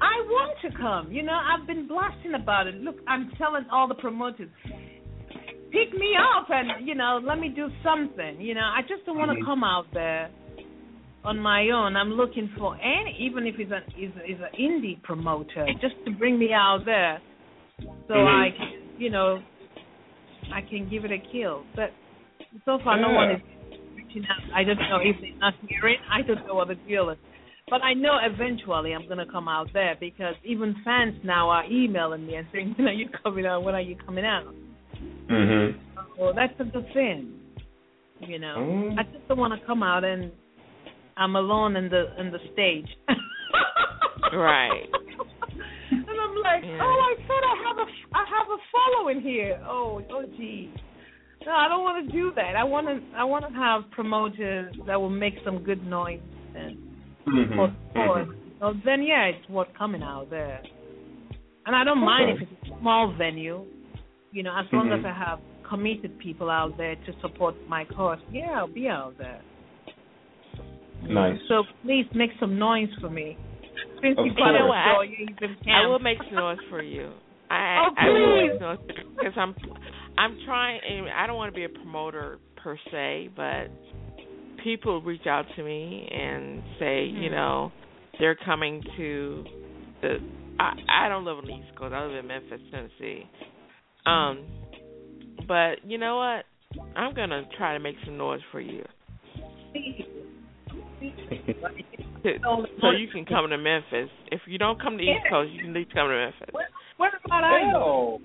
[0.00, 1.10] I want to come.
[1.12, 2.74] You know, I've been blasting about it.
[2.76, 4.50] Look, I'm telling all the promoters,
[5.70, 8.40] pick me up and you know, let me do something.
[8.40, 9.46] You know, I just don't want to Mhm.
[9.46, 10.30] come out there
[11.24, 11.96] on my own.
[11.96, 16.10] I'm looking for any, even if it's an is is an indie promoter, just to
[16.12, 17.20] bring me out there,
[18.08, 18.44] so Mhm.
[18.44, 19.42] I can, you know,
[20.52, 21.64] I can give it a kill.
[21.74, 21.92] But
[22.64, 23.42] so far, no one is
[23.96, 24.42] reaching out.
[24.52, 25.98] I don't know if they're not hearing.
[26.10, 27.18] I don't know what the deal is.
[27.70, 32.26] But I know eventually I'm gonna come out there because even fans now are emailing
[32.26, 33.62] me and saying, "When are you coming out?
[33.62, 34.54] When are you coming out?"
[35.28, 35.74] Mhm.
[36.18, 37.32] Well, that's a good thing,
[38.20, 38.56] you know.
[38.58, 38.98] Mm.
[38.98, 40.30] I just don't want to come out and
[41.16, 42.88] I'm alone in the in the stage.
[44.32, 44.86] Right.
[45.90, 46.80] And I'm like, Yeah.
[46.82, 49.60] oh, I thought I have a I have a following here.
[49.64, 50.72] Oh, oh, gee.
[51.46, 52.56] No, I don't want to do that.
[52.56, 56.20] I want to I want to have promoters that will make some good noise
[56.56, 56.78] and
[57.26, 57.54] Mhm.
[57.56, 58.28] for support.
[58.28, 58.58] Mhm.
[58.60, 60.60] So then, yeah, it's worth coming out there.
[61.66, 63.64] And I don't mind if it's a small venue,
[64.32, 64.98] you know, as long Mhm.
[64.98, 68.18] as I have committed people out there to support my cause.
[68.32, 69.40] Yeah, I'll be out there.
[71.08, 71.38] Nice.
[71.48, 73.36] So please make some noise for me.
[74.02, 74.54] Since Of you've course.
[74.58, 74.84] know what?
[74.84, 77.12] show, you're even I will make noise for you.
[77.50, 78.52] I Oh, I will please.
[78.52, 78.78] make noise
[79.16, 79.54] because I'm
[80.18, 80.80] I'm trying.
[80.88, 83.68] and I don't want to be a promoter per se, but
[84.62, 87.32] people reach out to me and say, you Mhm.
[87.32, 87.72] know,
[88.18, 89.44] they're coming to
[90.02, 90.18] the.
[90.60, 91.92] I I don't live on the East Coast.
[91.92, 93.26] I live in Memphis, Tennessee.
[94.06, 94.44] Um,
[95.48, 96.44] but you know what?
[96.96, 98.84] I'm gonna try to make some noise for you,
[99.74, 100.04] to,
[102.80, 104.10] so you can come to Memphis.
[104.30, 106.48] If you don't come to the East Coast, you can at least come to Memphis.
[106.52, 108.18] Where, where about I go?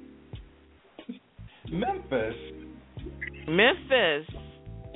[1.71, 2.36] Memphis.
[3.47, 4.27] Memphis.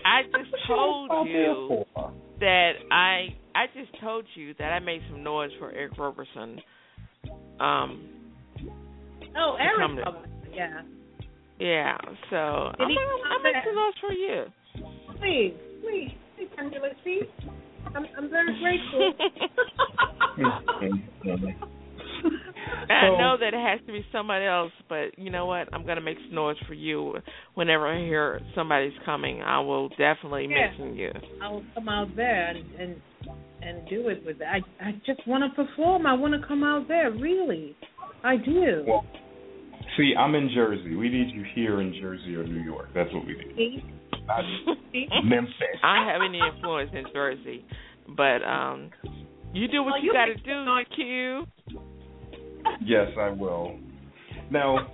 [0.05, 1.83] I just told you
[2.39, 6.59] that I I just told you that I made some noise for Eric Roberson.
[7.59, 8.09] Um
[9.35, 9.95] Oh, Eric.
[9.95, 10.81] to- Robertson, Yeah.
[11.59, 11.97] yeah,
[12.29, 14.45] so I'm Did he gonna come I'll make some noise for you.
[15.19, 16.89] Please, please, please, Angela.
[17.03, 17.21] See,
[17.95, 19.13] I'm I'm very grateful.
[22.89, 25.67] I know that it has to be somebody else, but you know what?
[25.73, 27.15] I'm gonna make some noise for you.
[27.55, 30.69] Whenever I hear somebody's coming, I will definitely Yeah.
[30.69, 31.11] mention you.
[31.41, 33.01] I will come out there and and
[33.61, 36.05] and do it with I I just want to perform.
[36.05, 37.11] I want to come out there.
[37.11, 37.75] Really,
[38.23, 38.83] I do.
[38.87, 39.05] Well,
[39.97, 40.95] see, I'm in Jersey.
[40.95, 42.89] We need you here in Jersey or New York.
[42.93, 43.83] That's what we need.
[44.27, 44.65] See?
[44.65, 45.07] Not See?
[45.23, 45.53] Memphis.
[45.83, 47.65] I don't have any influence in Jersey,
[48.15, 48.89] but um,
[49.53, 51.45] you do what Oh, you, you got to can- do, Q.
[52.85, 53.77] Yes, I will.
[54.49, 54.87] Now,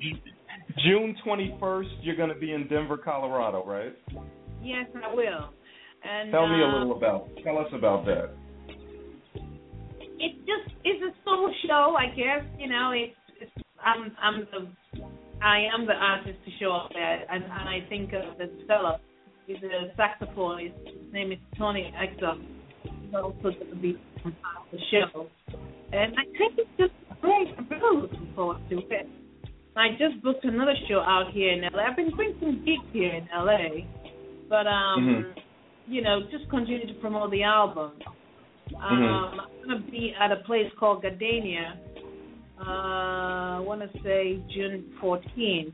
[0.84, 3.92] June 21st, you're going to be in Denver, Colorado, right?
[4.62, 5.50] Yes, I will.
[6.04, 7.28] And Tell me a uh, little about.
[7.44, 8.30] Tell us about that.
[10.18, 12.44] It's just it's a soul show, I guess.
[12.58, 13.50] You know, it's, it's
[13.84, 15.00] I'm I'm the
[15.42, 19.00] I am the artist to show up there, and, and I think uh, the fella
[19.48, 20.86] is a saxophonist.
[20.86, 22.46] His name is Tony Exum.
[22.84, 24.36] He's also going to be on
[24.70, 25.26] the show,
[25.92, 27.48] and I think it's just great.
[27.58, 29.08] I'm really looking forward to it.
[29.74, 31.82] I just booked another show out here in LA.
[31.82, 33.86] I've been doing some gigs here in LA,
[34.48, 35.42] but um, Mhm.
[35.88, 37.92] you know, just continue to promote the album.
[38.76, 39.40] Um, Mhm.
[39.40, 41.78] I'm gonna be at a place called Gardenia.
[42.58, 45.72] Uh, I want to say June 14th,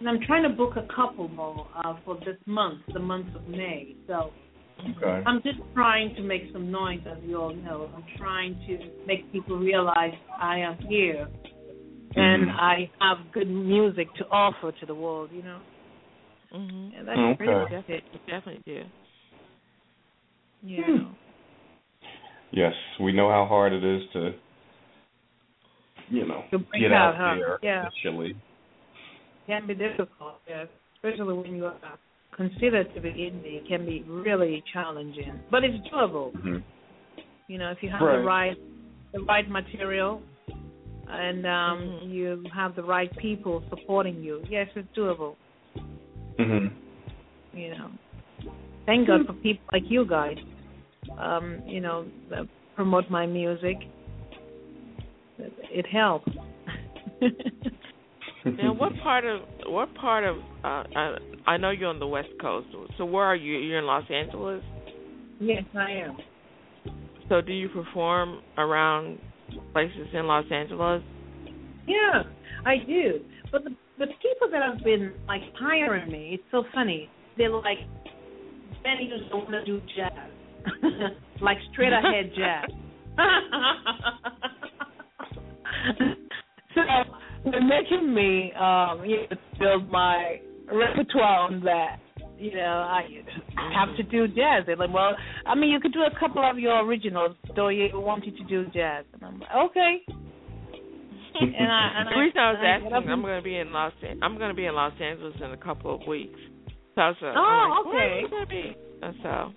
[0.00, 3.46] and I'm trying to book a couple more uh, for this month, the month of
[3.48, 3.94] May.
[4.06, 4.32] So
[4.80, 5.22] Okay.
[5.26, 7.90] I'm just trying to make some noise, as you all know.
[7.94, 11.28] I'm trying to make people realize I am here
[12.16, 12.54] and Mhm.
[12.58, 15.30] I have good music to offer to the world.
[15.32, 15.60] You know,
[16.52, 16.98] Mhm.
[16.98, 17.36] and that's Okay.
[17.44, 18.84] really Definitely, you definitely do.
[20.62, 21.12] you Hmm.
[22.50, 24.34] Yes, we know how hard it is to,
[26.10, 27.34] you know, bring get out, out huh?
[27.38, 27.88] there Yeah.
[28.04, 28.34] initially.
[29.46, 30.64] can be difficult, yeah.
[30.96, 31.98] especially when you are
[32.36, 33.56] considered to be indie.
[33.62, 36.32] It can be really challenging, but it's doable.
[36.32, 36.62] Mhm.
[37.48, 38.18] You know, if you have Right.
[38.18, 38.58] the right
[39.12, 40.20] the right material
[41.08, 42.10] and um Mhm.
[42.10, 45.36] you have the right people supporting you, yes, it's doable.
[46.38, 46.70] Mhm.
[47.54, 47.90] You know,
[48.84, 50.38] thank God for people like you guys.
[51.16, 52.46] Um, you know, that
[52.76, 53.78] promote my music.
[55.38, 56.30] It, helps.
[58.44, 61.16] Now, what part of what part of uh, I,
[61.46, 62.68] I know you're on the West Coast.
[62.96, 63.58] So where are you?
[63.58, 64.62] You're in Los Angeles.
[65.40, 66.16] yes, I am.
[67.28, 69.18] So do you perform around
[69.72, 71.02] places in Los Angeles?
[71.86, 72.22] Yeah,
[72.64, 73.20] I do.
[73.52, 77.10] But the the people that have been like hiring me, it's so funny.
[77.36, 77.78] They're like,
[78.82, 80.12] Benny, just want to do jazz,
[81.42, 82.70] like straight ahead jazz.
[86.74, 86.80] so
[87.50, 90.40] they're making me, um, you know, build my
[90.72, 91.98] repertoire on that.
[92.38, 93.02] You know, I
[93.74, 94.62] have to do jazz.
[94.66, 97.88] They're like, well, I mean, you could do a couple of your originals, though you
[97.94, 99.04] wanted to do jazz.
[99.12, 99.96] And I'm like, okay.
[101.40, 103.44] And I, and the reason I was and I get asking, up I'm going to
[103.44, 106.06] be in Los An- I'm going to be in Los Angeles in a couple of
[106.08, 106.38] weeks.
[106.94, 108.14] So I was like, Oh, I'm like, where okay.
[108.14, 108.76] are you going to be?
[109.02, 109.52] And so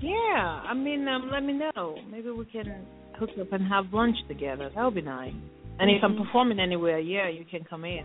[0.00, 1.96] Yeah, I mean, um, let me know.
[2.10, 2.86] Maybe we can
[3.18, 4.70] hook up and have lunch together.
[4.74, 5.32] That would be nice.
[5.78, 6.24] And if I'm Mhm.
[6.24, 8.04] performing anywhere, yeah, you can come in.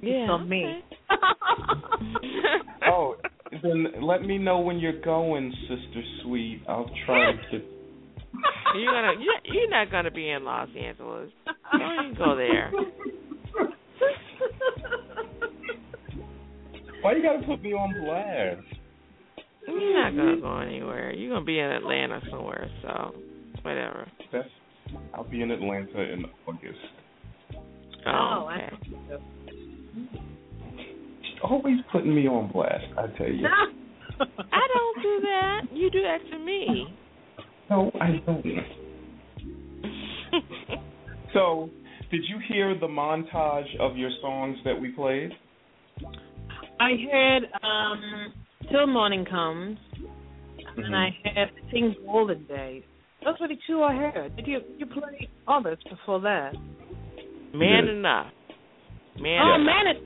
[0.00, 0.82] yeah, It's on me.
[2.86, 3.16] Oh,
[3.62, 6.62] then let me know when you're going, Sister Sweet.
[6.68, 7.64] I'll try to get.
[8.76, 11.30] you're gonna you're, you're not gonna be in Los Angeles.
[11.72, 12.70] Don't even go there.
[17.02, 18.66] Why you gotta put me on blast?
[19.66, 21.12] You're not gonna go anywhere.
[21.12, 22.68] You're gonna be in Atlanta somewhere.
[22.82, 23.14] So
[23.68, 24.06] whatever.
[24.32, 24.48] That's.
[25.14, 26.78] I'll be in Atlanta in August.
[28.06, 28.70] Oh, Oh, okay.
[31.42, 32.84] Always putting me on blast.
[32.96, 33.46] I tell you.
[34.20, 35.60] I don't do that.
[35.72, 36.86] You do that to me.
[37.70, 38.44] No, I don't.
[41.34, 41.68] So,
[42.10, 45.30] did you hear the montage of your songs that we played?
[46.80, 48.32] I heard um,
[48.70, 49.78] Till Morning Comes,
[50.78, 52.82] and I heard Sing Golden Days.
[53.28, 54.36] Those were the two I heard.
[54.36, 56.52] Did you you play others before that?
[57.52, 57.90] Man Yes.
[57.90, 58.32] enough.
[59.20, 59.66] Man Oh, enough.
[59.66, 60.02] man, it,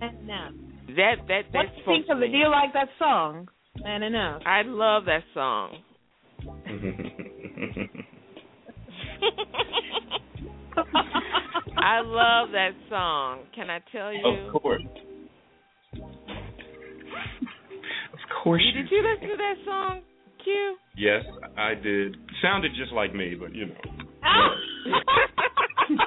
[0.00, 0.52] man enough.
[0.88, 2.28] That that What that's do you think of it?
[2.32, 3.48] Do you like that song?
[3.82, 4.42] Man enough.
[4.44, 5.78] I love that song.
[11.78, 13.44] I love that song.
[13.54, 14.50] Can I tell you?
[14.54, 14.82] of course.
[18.12, 20.00] Of course Did you listen to that song,
[20.44, 20.76] Q?
[20.96, 21.24] Yes,
[21.58, 22.16] I did.
[22.42, 23.74] Sounded just like me, but you know.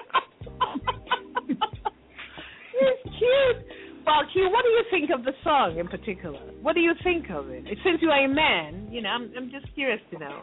[2.81, 3.65] it's cute.
[4.05, 6.39] Well, Q, what do you think of the song in particular?
[6.61, 7.65] What do you think of it?
[7.83, 10.41] Since you are a man, you know, I'm I'm just curious to know.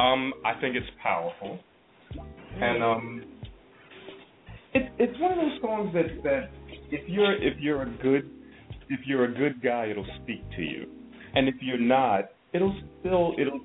[0.00, 1.58] Um, I think it's powerful,
[2.60, 3.24] and um,
[4.74, 6.50] it's it's one of those songs that that
[6.90, 8.30] if you're if you're a good
[8.88, 10.86] if you're a good guy, it'll speak to you,
[11.34, 13.60] and if you're not, it'll still it'll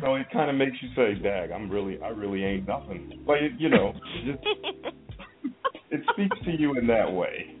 [0.00, 3.22] you know it kind of makes you say, "Dag, I'm really I really ain't nothing."
[3.26, 3.92] But it, you know,
[4.24, 4.38] just
[5.90, 7.54] it speaks to you in that way.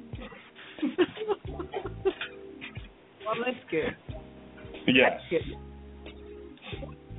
[3.26, 3.96] well, that's good.
[4.86, 5.56] Yes, That's good.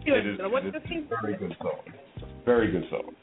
[0.06, 0.40] it is.
[0.42, 1.82] What it do is you very good song.
[2.46, 3.14] Very good song.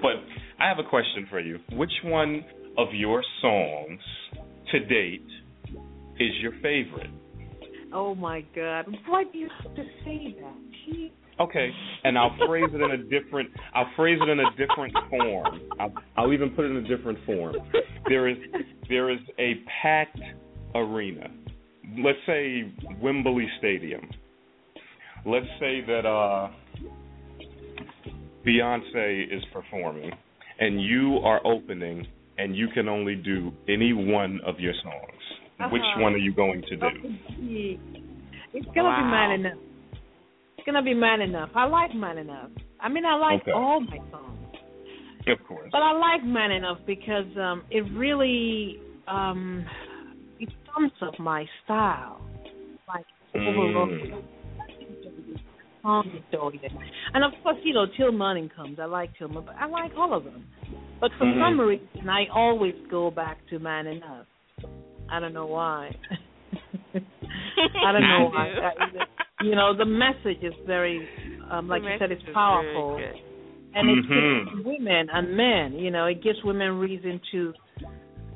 [0.00, 0.12] But
[0.60, 1.58] I have a question for you.
[1.72, 2.44] Which one
[2.78, 4.00] of your songs
[4.72, 5.26] to date
[6.18, 7.10] is your favorite?
[7.92, 8.86] Oh my God!
[9.06, 10.56] Why do you have to say that?
[10.86, 11.12] Gee.
[11.40, 11.70] Okay,
[12.02, 13.50] and I'll phrase it in a different.
[13.74, 15.60] I'll phrase it in a different form.
[15.78, 17.54] I'll, I'll even put it in a different form.
[18.08, 18.36] There is
[18.88, 20.20] there is a packed
[20.74, 21.28] arena.
[21.98, 24.08] Let's say Wembley Stadium.
[25.24, 26.50] Let's say that uh,
[28.46, 30.10] Beyonce is performing,
[30.58, 35.17] and you are opening, and you can only do any one of your songs.
[35.70, 36.00] Which Uh-huh.
[36.02, 36.86] one are you going to do?
[38.54, 39.02] It's gonna Wow.
[39.02, 39.58] be man enough.
[40.56, 41.50] It's gonna be man enough.
[41.54, 42.50] I like man enough.
[42.80, 43.52] I mean, I like Okay.
[43.52, 44.38] all my songs.
[45.26, 45.68] Of course.
[45.72, 49.64] But I like Man Enough because um it really um
[50.38, 52.20] it sums up my style.
[52.86, 53.04] Like
[53.34, 54.22] overall Mm.
[55.82, 56.60] song story.
[57.14, 58.78] And of course, you know, Till Morning Comes.
[58.80, 60.46] I like Till Morning, but I like all of them.
[61.00, 61.40] But for Mhm.
[61.40, 64.26] some reason, I always go back to Man Enough.
[65.10, 65.90] I don't know why.
[66.94, 68.48] I don't know why.
[68.48, 71.08] I you know, the message is very,
[71.50, 72.96] um, like The you said, it's powerful,
[73.74, 74.44] and it Mhm.
[74.46, 75.72] gives women and men.
[75.78, 77.54] You know, it gives women reason to,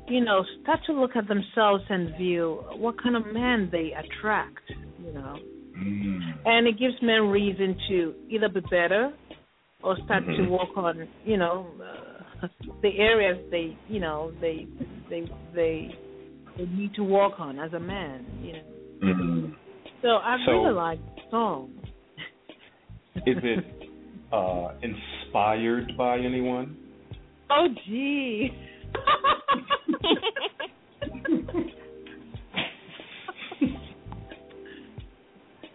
[0.07, 4.63] you know, start to look at themselves and view what kind of man they attract.
[5.03, 5.39] You know,
[5.77, 6.21] Mm.
[6.45, 9.13] and it gives men reason to either be better
[9.83, 10.49] or start to Mhm.
[10.49, 12.47] work on you know uh,
[12.81, 14.65] the areas they you know they
[15.09, 15.89] they they
[16.57, 18.63] they need to walk on as a man you know.
[19.13, 19.55] Mhm.
[20.01, 21.71] so i So- really like the song.
[23.25, 23.65] Is it
[24.31, 26.75] uh, inspired by anyone?
[27.49, 28.51] oh gee.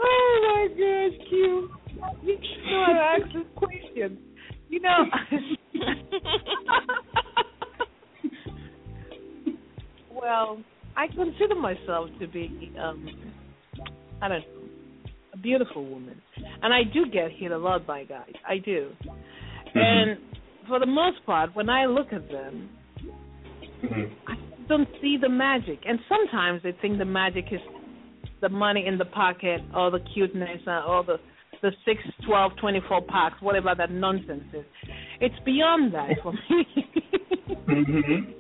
[0.01, 1.71] Oh my gosh q.
[2.23, 2.39] You
[2.71, 4.19] know how to ask this question.
[4.69, 5.05] You know
[10.21, 10.59] well,
[10.97, 13.07] I consider myself to be, um,
[14.21, 14.45] I don't know,
[15.35, 16.21] a beautiful woman,
[16.63, 18.33] and I do get hit a lot by guys.
[18.47, 18.91] I do,
[19.75, 20.19] and
[20.67, 22.69] for the most part, when I look at them,
[23.83, 24.11] Mhm.
[24.27, 25.79] I don't see the magic.
[25.87, 27.61] And sometimes they think the magic is
[28.41, 31.19] the money in the pocket or the cuteness uh, or the
[31.63, 34.65] the six, twelve, twenty-four packs, whatever that nonsense is.
[35.21, 36.67] It's beyond that for me.
[37.67, 38.35] Mhm.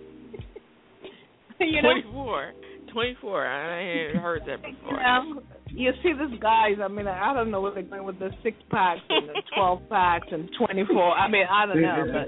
[1.66, 2.52] you know, 24.
[2.92, 3.46] 24.
[3.46, 4.92] I ain't heard that before.
[4.92, 6.76] you know, you see these guys.
[6.82, 9.82] I mean, I don't know what they're going with the six packs and the twelve
[9.90, 11.12] packs and twenty-four.
[11.12, 12.26] I mean, I don't know, but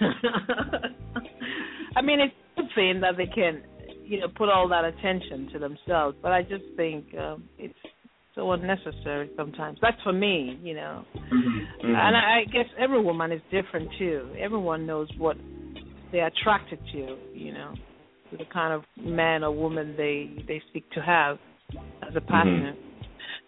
[1.96, 3.62] I mean, it's a good thing that they can,
[4.04, 6.16] you know, put all that attention to themselves.
[6.22, 7.74] But I just think um, it's
[8.34, 9.78] so unnecessary sometimes.
[9.82, 11.04] That's for me, you know.
[11.16, 11.66] Mhm.
[11.84, 14.30] And I, I guess every woman is different too.
[14.38, 15.36] Everyone knows what
[16.12, 17.74] they're attracted to, you you know,
[18.30, 21.38] to the kind of man or woman they they seek to have
[22.06, 22.74] as a partner.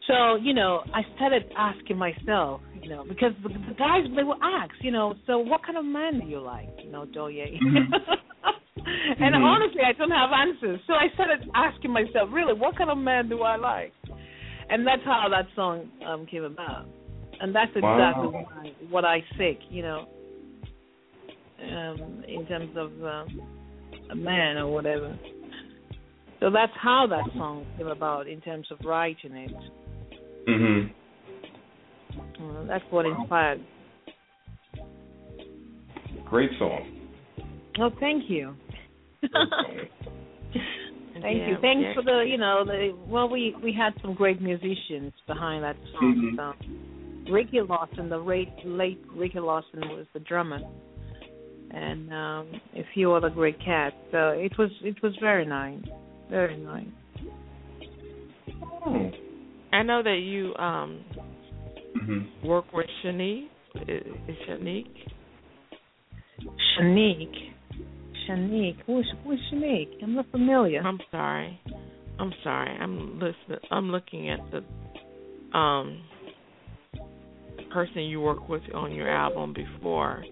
[0.06, 4.42] So you know, I started asking myself, you know, because the, the guys they will
[4.42, 7.61] ask, you know, so what kind of man do you like, you know, Douye?
[7.61, 7.92] Mhm.
[9.20, 9.44] and Mhm.
[9.44, 10.80] honestly, I don't have answers.
[10.86, 13.92] So I started asking myself, really, what kind of man do I like?
[14.70, 16.86] And that's how that song um came about.
[17.40, 18.32] And that's exactly Wow.
[18.32, 20.06] what, I, what I seek, you know,
[21.62, 23.40] um, in terms of um,
[24.11, 25.16] a man or whatever.
[26.40, 29.52] So that's how that song came about in terms of writing it.
[30.48, 30.90] Mhm.
[32.18, 33.61] Uh, that's what inspired.
[36.24, 36.96] Great song.
[37.78, 38.54] Oh, thank you.
[41.22, 41.56] Thank Yeah, you.
[41.61, 41.94] Thanks yeah.
[41.94, 46.14] for the, you know, the well, we we had some great musicians behind that song.
[46.16, 46.36] Mhm.
[46.36, 50.61] So, Ricky Lawson, the late late Ricky Lawson was the drummer,
[51.72, 53.96] and um a few other great cats.
[54.10, 55.82] So it was it was very nice,
[56.30, 56.86] very nice.
[58.84, 59.10] Oh.
[59.72, 61.00] I know that you um
[61.96, 62.44] Mhm.
[62.44, 63.48] work with Shanique.
[63.86, 64.86] Is is Shanique?
[66.78, 67.52] Shanique,
[68.26, 70.02] Shanique, who's who's Shanique?
[70.02, 70.80] I'm not familiar.
[70.82, 71.60] I'm sorry.
[72.18, 72.70] I'm sorry.
[72.70, 73.58] I'm listening.
[73.70, 76.02] I'm looking at the um
[77.70, 80.24] person you worked with on your album before.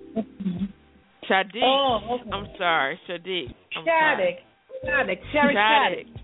[1.28, 1.62] Shadiq.
[1.62, 2.30] Oh, okay.
[2.32, 3.54] I'm sorry, Shadiq.
[3.76, 4.38] I'm Shattuck,
[4.84, 6.06] Shattuck, Sherry Shattuck.
[6.06, 6.18] Shattuck.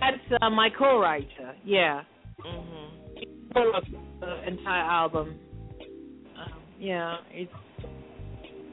[0.00, 1.54] That's uh, my co-writer.
[1.64, 2.02] Yeah.
[2.44, 3.54] Mhm.
[3.54, 3.84] wrote
[4.20, 5.38] the entire album.
[6.36, 7.52] Um, yeah, it's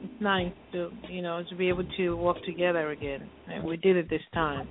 [0.02, 3.96] it's nice to you know to be able to work together again, and we did
[3.96, 4.68] it this time.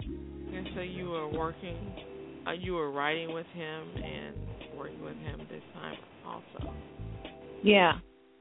[0.00, 1.76] And so you were working,
[2.46, 4.34] uh, you were writing with him and
[4.76, 6.74] working with him this time also.
[7.62, 7.92] Yeah,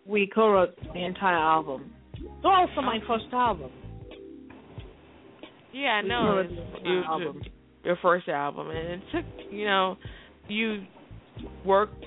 [0.09, 1.91] we co-wrote the entire album.
[2.15, 3.71] It's also my first album.
[5.73, 6.25] Yeah, I know.
[6.31, 7.41] co-wrote It's, the it entire was album.
[7.83, 9.97] your first album, and it took you know
[10.47, 10.83] you
[11.65, 12.03] worked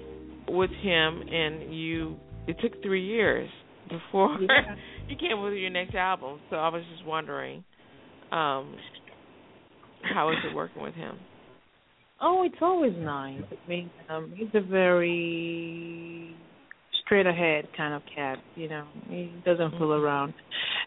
[0.49, 2.17] with him, and you
[2.49, 3.49] it took three years
[3.89, 4.75] before Yeah.
[5.09, 6.41] you came with your next album.
[6.51, 7.65] So I was just wondering,
[8.33, 8.75] um,
[10.15, 11.17] how is it working with him?
[12.21, 13.43] Oh, it's always nice.
[13.51, 16.35] I mean, um, he's a very
[17.13, 18.39] straight ahead kind of cat.
[18.55, 20.33] You know, he doesn't fool around,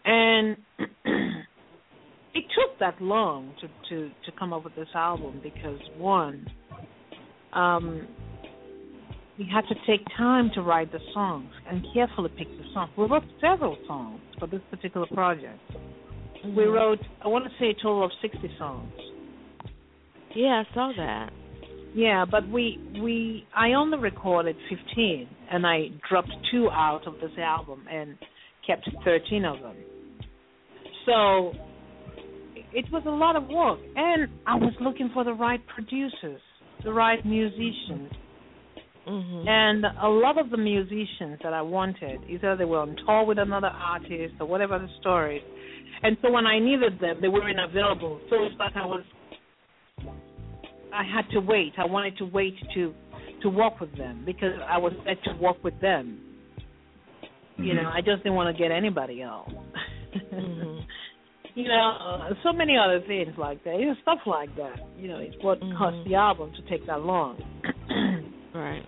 [0.04, 0.56] and
[1.04, 6.44] it took that long to to to come up with this album because one,
[7.52, 8.08] um,
[9.38, 12.90] we had to take time to write the songs and carefully pick the songs.
[12.96, 15.60] We wrote several songs for this particular project.
[16.44, 16.72] We Mhm.
[16.72, 18.92] wrote, I want to say, a total of 60 songs.
[20.34, 21.32] Yeah, I saw that.
[21.96, 27.30] Yeah, but we we I only recorded 15, and I dropped two out of this
[27.38, 28.18] album and
[28.66, 29.76] kept 13 of them.
[31.06, 31.52] So
[32.74, 36.42] it was a lot of work, and I was looking for the right producers,
[36.84, 38.12] the right musicians,
[39.06, 39.48] Mhm.
[39.48, 43.38] and a lot of the musicians that I wanted, either they were on tour with
[43.38, 45.42] another artist or whatever the story.
[46.02, 48.20] And so when I needed them, they weren't available.
[48.28, 49.02] So it's like I was,
[50.96, 51.72] I had to wait.
[51.78, 52.94] I wanted to wait to
[53.42, 56.18] to work with them because I was set to work with them.
[57.58, 59.50] You know, I just didn't want to get anybody else.
[60.32, 60.84] Mhm.
[61.54, 63.78] you know, uh, so many other things like that.
[63.78, 64.76] You know, stuff like that.
[64.98, 65.76] You know, it's what Mhm.
[65.76, 67.36] caused the album to take that long.
[68.54, 68.82] Right.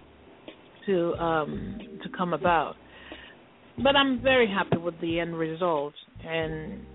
[0.87, 2.75] to um to come about.
[3.83, 5.93] But I'm very happy with the end result
[6.27, 6.87] and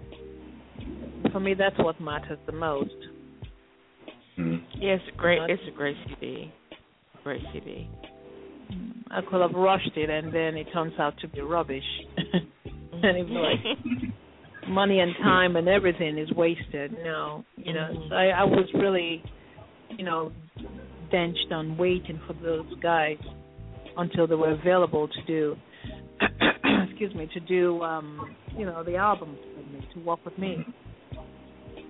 [1.31, 2.95] for me that's what matters the most.
[4.37, 4.61] Mhm.
[4.75, 5.39] Yeah, it's a great.
[5.49, 6.51] It's a great CD.
[7.23, 7.87] Great CD.
[9.11, 11.83] I could have rushed it and then it turns out to be rubbish.
[12.65, 16.91] and it's like money and time and everything is wasted.
[17.03, 18.09] No, you know, Mhm.
[18.09, 19.21] so I, I was really,
[19.91, 20.31] you know,
[21.11, 23.19] benched on waiting for those guys
[23.97, 25.55] until they were available to do,
[26.89, 30.65] excuse me, to do, um, you know, the albums with me, to work with me.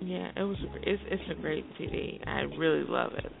[0.00, 0.56] Yeah, it was.
[0.82, 2.20] It's it's a great CD.
[2.26, 3.32] I really love it.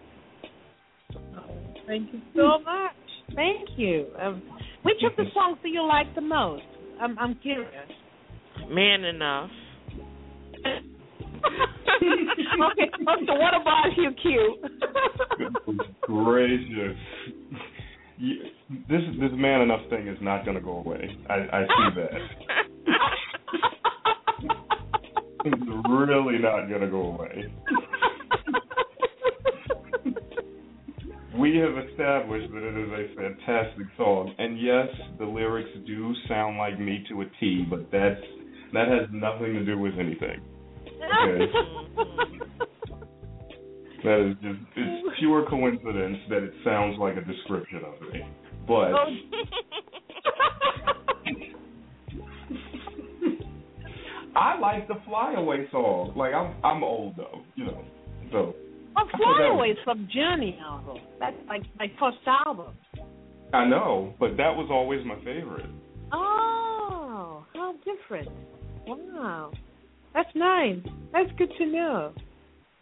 [1.86, 2.92] Thank you so much.
[3.34, 4.06] Thank you.
[4.20, 4.42] Um,
[4.82, 6.62] which of the songs do you like the most?
[7.00, 7.70] I'm I'm curious.
[8.68, 9.50] Man enough.
[10.64, 10.80] okay,
[13.26, 14.56] so what about you, Q?
[16.02, 16.96] Gracious.
[18.16, 18.36] You,
[18.88, 21.14] this this man enough thing is not going to go away.
[21.28, 22.10] I, I see that.
[25.44, 27.52] It's really not going to go away.
[31.38, 34.86] We have established that it is a fantastic song, and yes,
[35.18, 38.20] the lyrics do sound like me to a T, but that's
[38.72, 40.40] that has nothing to do with anything.
[40.86, 41.52] Okay.
[44.04, 48.20] That is just it's pure coincidence that it sounds like a description of me.
[48.68, 49.06] But Oh.
[54.74, 56.12] Like the Flyaway song.
[56.16, 57.84] Like I'm I'm old though, you know.
[58.32, 58.54] So
[58.94, 60.98] that Flyaway is from Journey album.
[61.20, 62.74] That's like my first album.
[63.52, 65.66] I know, but that was always my favorite.
[66.12, 68.28] Oh, how different.
[68.86, 69.52] Wow.
[70.12, 70.78] That's nice.
[71.12, 72.12] That's good to know.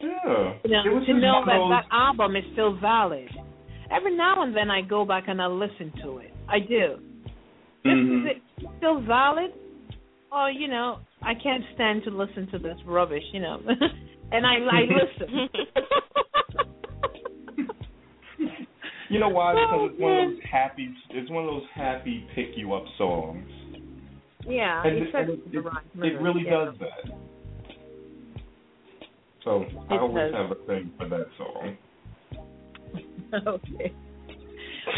[0.01, 0.55] Yeah.
[0.65, 3.29] You know, to know that those, that album is still valid.
[3.95, 6.33] Every now and then I go back and I listen to it.
[6.49, 6.99] I do.
[7.85, 8.31] Mhm.
[8.31, 9.53] is it still valid?
[10.31, 13.61] Or, you know, I can't stand to listen to this rubbish, you know.
[14.33, 14.81] and I I
[15.19, 15.49] listen.
[19.13, 19.53] You know why?
[19.53, 20.89] Oh, because Oh, it's one of those happy.
[21.11, 23.47] It's one of those happy pick you up songs,
[24.49, 26.65] yeah, and, it it, and it, it, it really yeah.
[26.65, 27.13] does that.
[29.45, 30.35] So I always does.
[30.35, 31.77] have a thing for that song.
[33.47, 33.93] okay.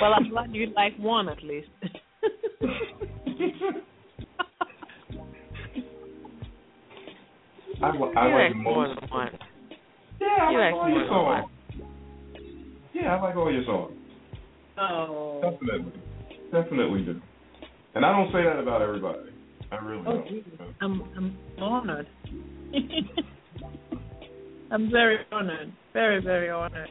[0.00, 1.68] Well, I'm glad you like one at least.
[7.82, 9.00] I, I You like like more most.
[9.00, 9.30] than one.
[10.20, 11.42] Yeah, I You like like all your more than one.
[11.42, 11.50] songs.
[12.94, 13.92] Yeah, I like all your songs.
[14.78, 15.40] oh.
[15.42, 15.92] Definitely,
[16.52, 17.20] definitely do.
[17.94, 19.30] And I don't say that about everybody.
[19.72, 20.28] I really Oh, don't.
[20.28, 20.52] Jesus.
[20.80, 22.06] I'm I'm honored.
[24.70, 25.72] I'm very honored.
[25.92, 26.88] Very, very honored.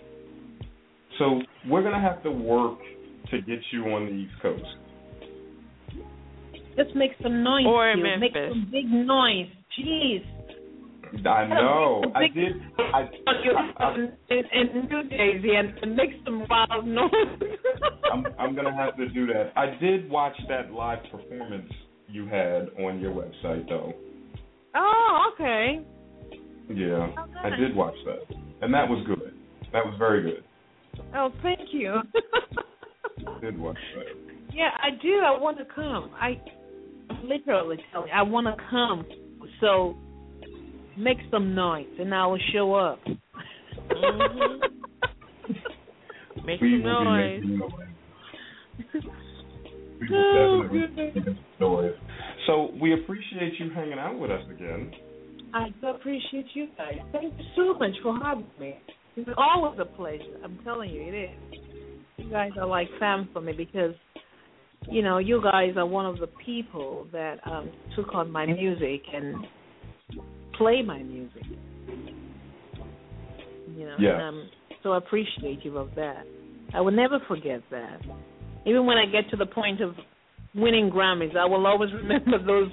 [1.19, 2.79] So we're gonna have to work
[3.31, 4.63] to get you on the East Coast.
[6.75, 7.65] Just make some noise.
[7.67, 8.05] Or in you.
[8.19, 9.47] Make some big noise.
[9.79, 10.23] Jeez.
[11.25, 12.03] I know.
[12.15, 12.53] I did.
[12.79, 13.09] I,
[13.77, 13.95] I,
[14.29, 17.11] in, in New Jersey and, and make some wild noise.
[18.11, 19.51] I'm I'm gonna have to do that.
[19.55, 21.71] I did watch that live performance
[22.07, 23.93] you had on your website though.
[24.75, 25.79] oh, okay.
[26.69, 29.33] Yeah, Oh, I did watch that, and that was good.
[29.73, 30.43] That was very good.
[31.15, 31.95] Oh, thank you.
[33.27, 34.53] I did watch that.
[34.53, 35.21] yeah, I do.
[35.25, 36.11] I want to come.
[36.15, 36.41] I
[37.23, 39.05] literally tell you, I want to come.
[39.59, 39.97] So
[40.97, 42.99] make some noise, and I will show up.
[43.89, 44.61] Mhm.
[46.45, 47.43] Make some noise.
[47.43, 49.03] noise.
[50.11, 51.37] Oh, goodness.
[51.61, 51.93] noise.
[52.45, 54.91] So we appreciate you hanging out with us again.
[55.53, 56.97] I do appreciate you guys.
[57.11, 58.75] Thank you so much for having me.
[59.15, 60.39] It's always a pleasure.
[60.43, 61.59] I'm telling you, it is.
[62.17, 63.93] You guys are like fam for me because
[64.89, 69.01] you know you guys are one of the people that um took on my music
[69.13, 69.45] and
[70.57, 71.43] play my music.
[73.75, 74.49] You know, I'm um,
[74.83, 76.23] so appreciative of that.
[76.73, 77.99] I will never forget that.
[78.65, 79.95] Even when I get to the point of
[80.55, 82.71] winning Grammys, I will always remember those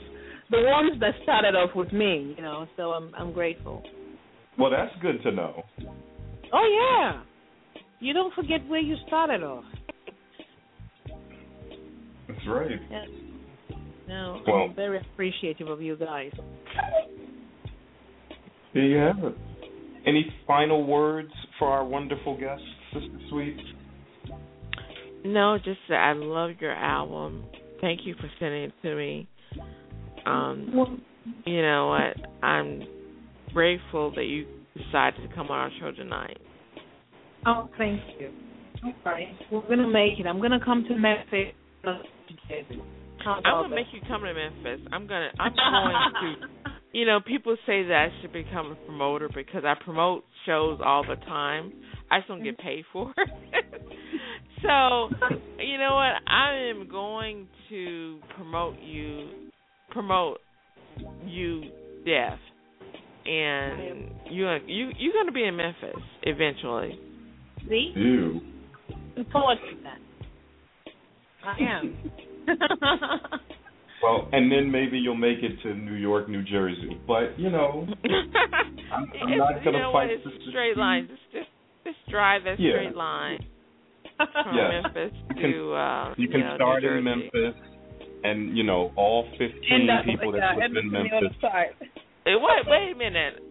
[0.50, 2.34] the ones that started off with me.
[2.36, 3.82] You know, so I'm I'm grateful.
[4.58, 5.62] Well, that's good to know.
[6.52, 7.22] Oh yeah,
[8.00, 9.64] you don't forget where you started off.
[12.28, 12.78] That's right.
[12.90, 13.04] Yeah.
[14.08, 16.32] No, Well- I'm very appreciative of you guys.
[18.74, 19.34] There you have it.
[20.06, 22.62] Any final words for our wonderful guest,
[22.92, 23.56] Sister Sweet?
[25.24, 27.44] No, just that I love your album.
[27.80, 29.28] Thank you for sending it to me.
[30.26, 31.02] Um,
[31.44, 32.44] you know what?
[32.44, 32.82] I'm
[33.52, 34.46] grateful that you
[34.76, 36.38] decided to come on our show tonight.
[37.46, 38.30] Oh, thank you.
[38.78, 40.26] Okay, we're gonna make it.
[40.26, 41.54] I'm gonna come to Memphis.
[41.84, 44.86] I'm gonna make you come to Memphis.
[44.92, 45.28] I'm gonna.
[45.38, 45.52] I'm
[46.22, 46.69] going to.
[46.92, 51.04] You know, people say that I should become a promoter because I promote shows all
[51.06, 51.72] the time.
[52.10, 52.66] I just don't get mm-hmm.
[52.66, 53.28] paid for it.
[54.62, 55.08] so,
[55.62, 56.14] you know what?
[56.26, 59.28] I am going to promote you,
[59.90, 60.38] promote
[61.24, 61.62] you
[62.04, 62.38] deaf,
[63.24, 66.98] and you you you're going to be in Memphis eventually.
[67.68, 68.40] See, Ew.
[69.16, 69.98] look forward to that.
[71.44, 71.96] I am.
[74.02, 76.98] Well, and then maybe you'll make it to New York, New Jersey.
[77.06, 77.86] But you know,
[78.92, 80.78] I'm It's- not gonna you fight what, It's Sister straight Steve.
[80.80, 81.08] line.
[81.08, 81.48] Just just
[81.84, 82.72] just drive that Yeah.
[82.76, 83.44] straight line
[84.16, 84.82] from Yes.
[84.84, 87.54] Memphis You can- to uh You can know, start New in Memphis,
[88.24, 91.88] and you know all 15 End people like, that live in on the other Memphis.
[92.24, 93.42] Hey, wait, wait a minute.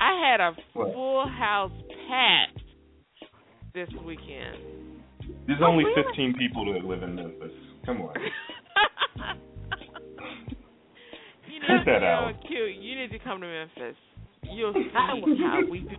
[0.00, 0.92] I had a What?
[0.94, 1.72] full house
[2.08, 2.60] packed
[3.74, 4.56] this weekend.
[5.46, 6.02] There's Oh, only really?
[6.04, 7.52] 15 people that live in Memphis.
[7.84, 8.14] Come on.
[11.62, 12.34] you know, Cut that you know, out.
[12.46, 12.76] cute.
[12.80, 13.96] You need to come to Memphis.
[14.42, 15.16] You'll see how
[15.70, 15.96] we do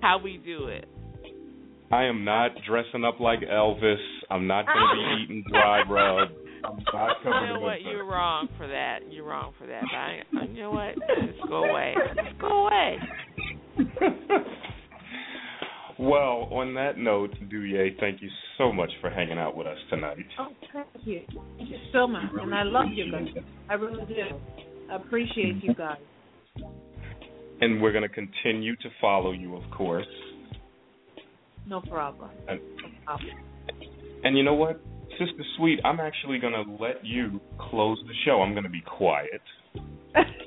[0.00, 0.86] how we do it.
[1.92, 3.96] I am not dressing up like Elvis.
[4.30, 5.22] I'm not going to be ah.
[5.24, 6.28] eating dry rub.
[6.64, 7.68] I'm not You know to what?
[7.68, 7.86] Memphis.
[7.90, 9.00] You're wrong for that.
[9.10, 9.82] You're wrong for that.
[9.82, 10.94] But I, you know what?
[10.94, 11.94] Just go away.
[12.14, 12.98] Just go away.
[15.98, 20.16] well, on that note, Douye, thank you so much for hanging out with us tonight.
[20.38, 21.22] Oh, thank you.
[21.58, 23.26] Thank you so much, and I love you guys.
[23.68, 24.69] I really do.
[24.90, 25.98] Appreciate you guys.
[27.60, 30.06] And we're going to continue to follow you, of course.
[31.66, 32.30] No problem.
[32.48, 33.30] And, No problem.
[34.24, 34.80] and you know what?
[35.12, 38.40] Sister Sweet, I'm actually going to let you close the show.
[38.42, 39.42] I'm going to be quiet.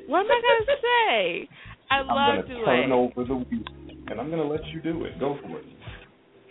[0.05, 1.49] What am I gonna say?
[1.89, 3.63] I I'm love going to turn over the wheel,
[4.07, 5.17] and I'm going to let you do it.
[5.17, 5.65] Go for it.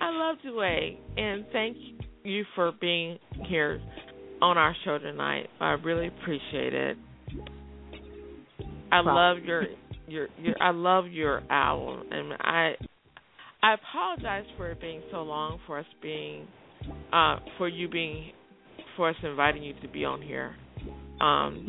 [0.00, 1.76] I love Duane, and thank
[2.24, 3.80] you for being here
[4.40, 5.48] on our show tonight.
[5.60, 6.96] I really appreciate it.
[8.92, 9.64] I love your
[10.06, 12.74] your your I love your album, and I
[13.62, 16.46] I apologize for it being so long for us being
[17.12, 18.32] uh for you being
[18.96, 20.54] for us inviting you to be on here.
[21.20, 21.68] Um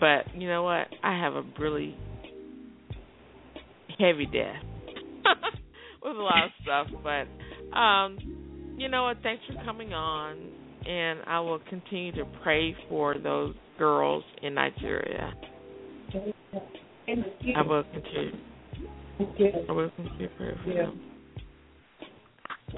[0.00, 0.88] but you know what?
[1.02, 1.94] I have a really
[3.98, 4.62] heavy death
[6.02, 8.18] with a lot of stuff, but um
[8.76, 9.18] you know what?
[9.22, 10.38] Thanks for coming on
[10.86, 15.34] and I will continue to pray for those girls in Nigeria.
[16.14, 18.32] I will continue
[19.68, 20.82] I will continue to pray for Yeah.
[20.84, 21.00] them.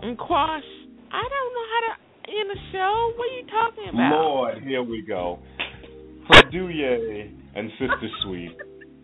[0.02, 0.64] And Quash,
[1.12, 3.12] I don't know how to end the show.
[3.16, 4.22] What are you talking about?
[4.22, 5.38] Lord, here we go.
[6.26, 8.56] For Douye and Sister Sweet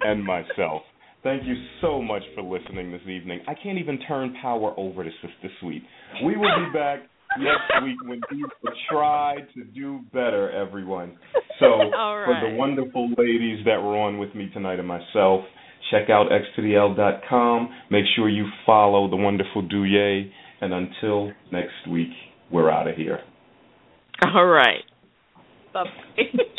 [0.02, 0.82] and myself,
[1.22, 3.40] thank you so much for listening this evening.
[3.48, 5.82] I can't even turn power over to Sister Sweet.
[6.24, 7.00] We will be back
[7.38, 11.16] next week when we will try to do better, everyone.
[11.60, 11.90] So, All
[12.24, 15.42] for the wonderful ladies that were on with me tonight and myself,
[15.90, 17.68] check out x2dl.com.
[17.90, 20.30] Make sure you follow the wonderful Douye.
[20.60, 22.08] And until next week,
[22.50, 23.20] we're out of here.
[24.24, 24.84] All right.
[25.72, 25.84] Bye.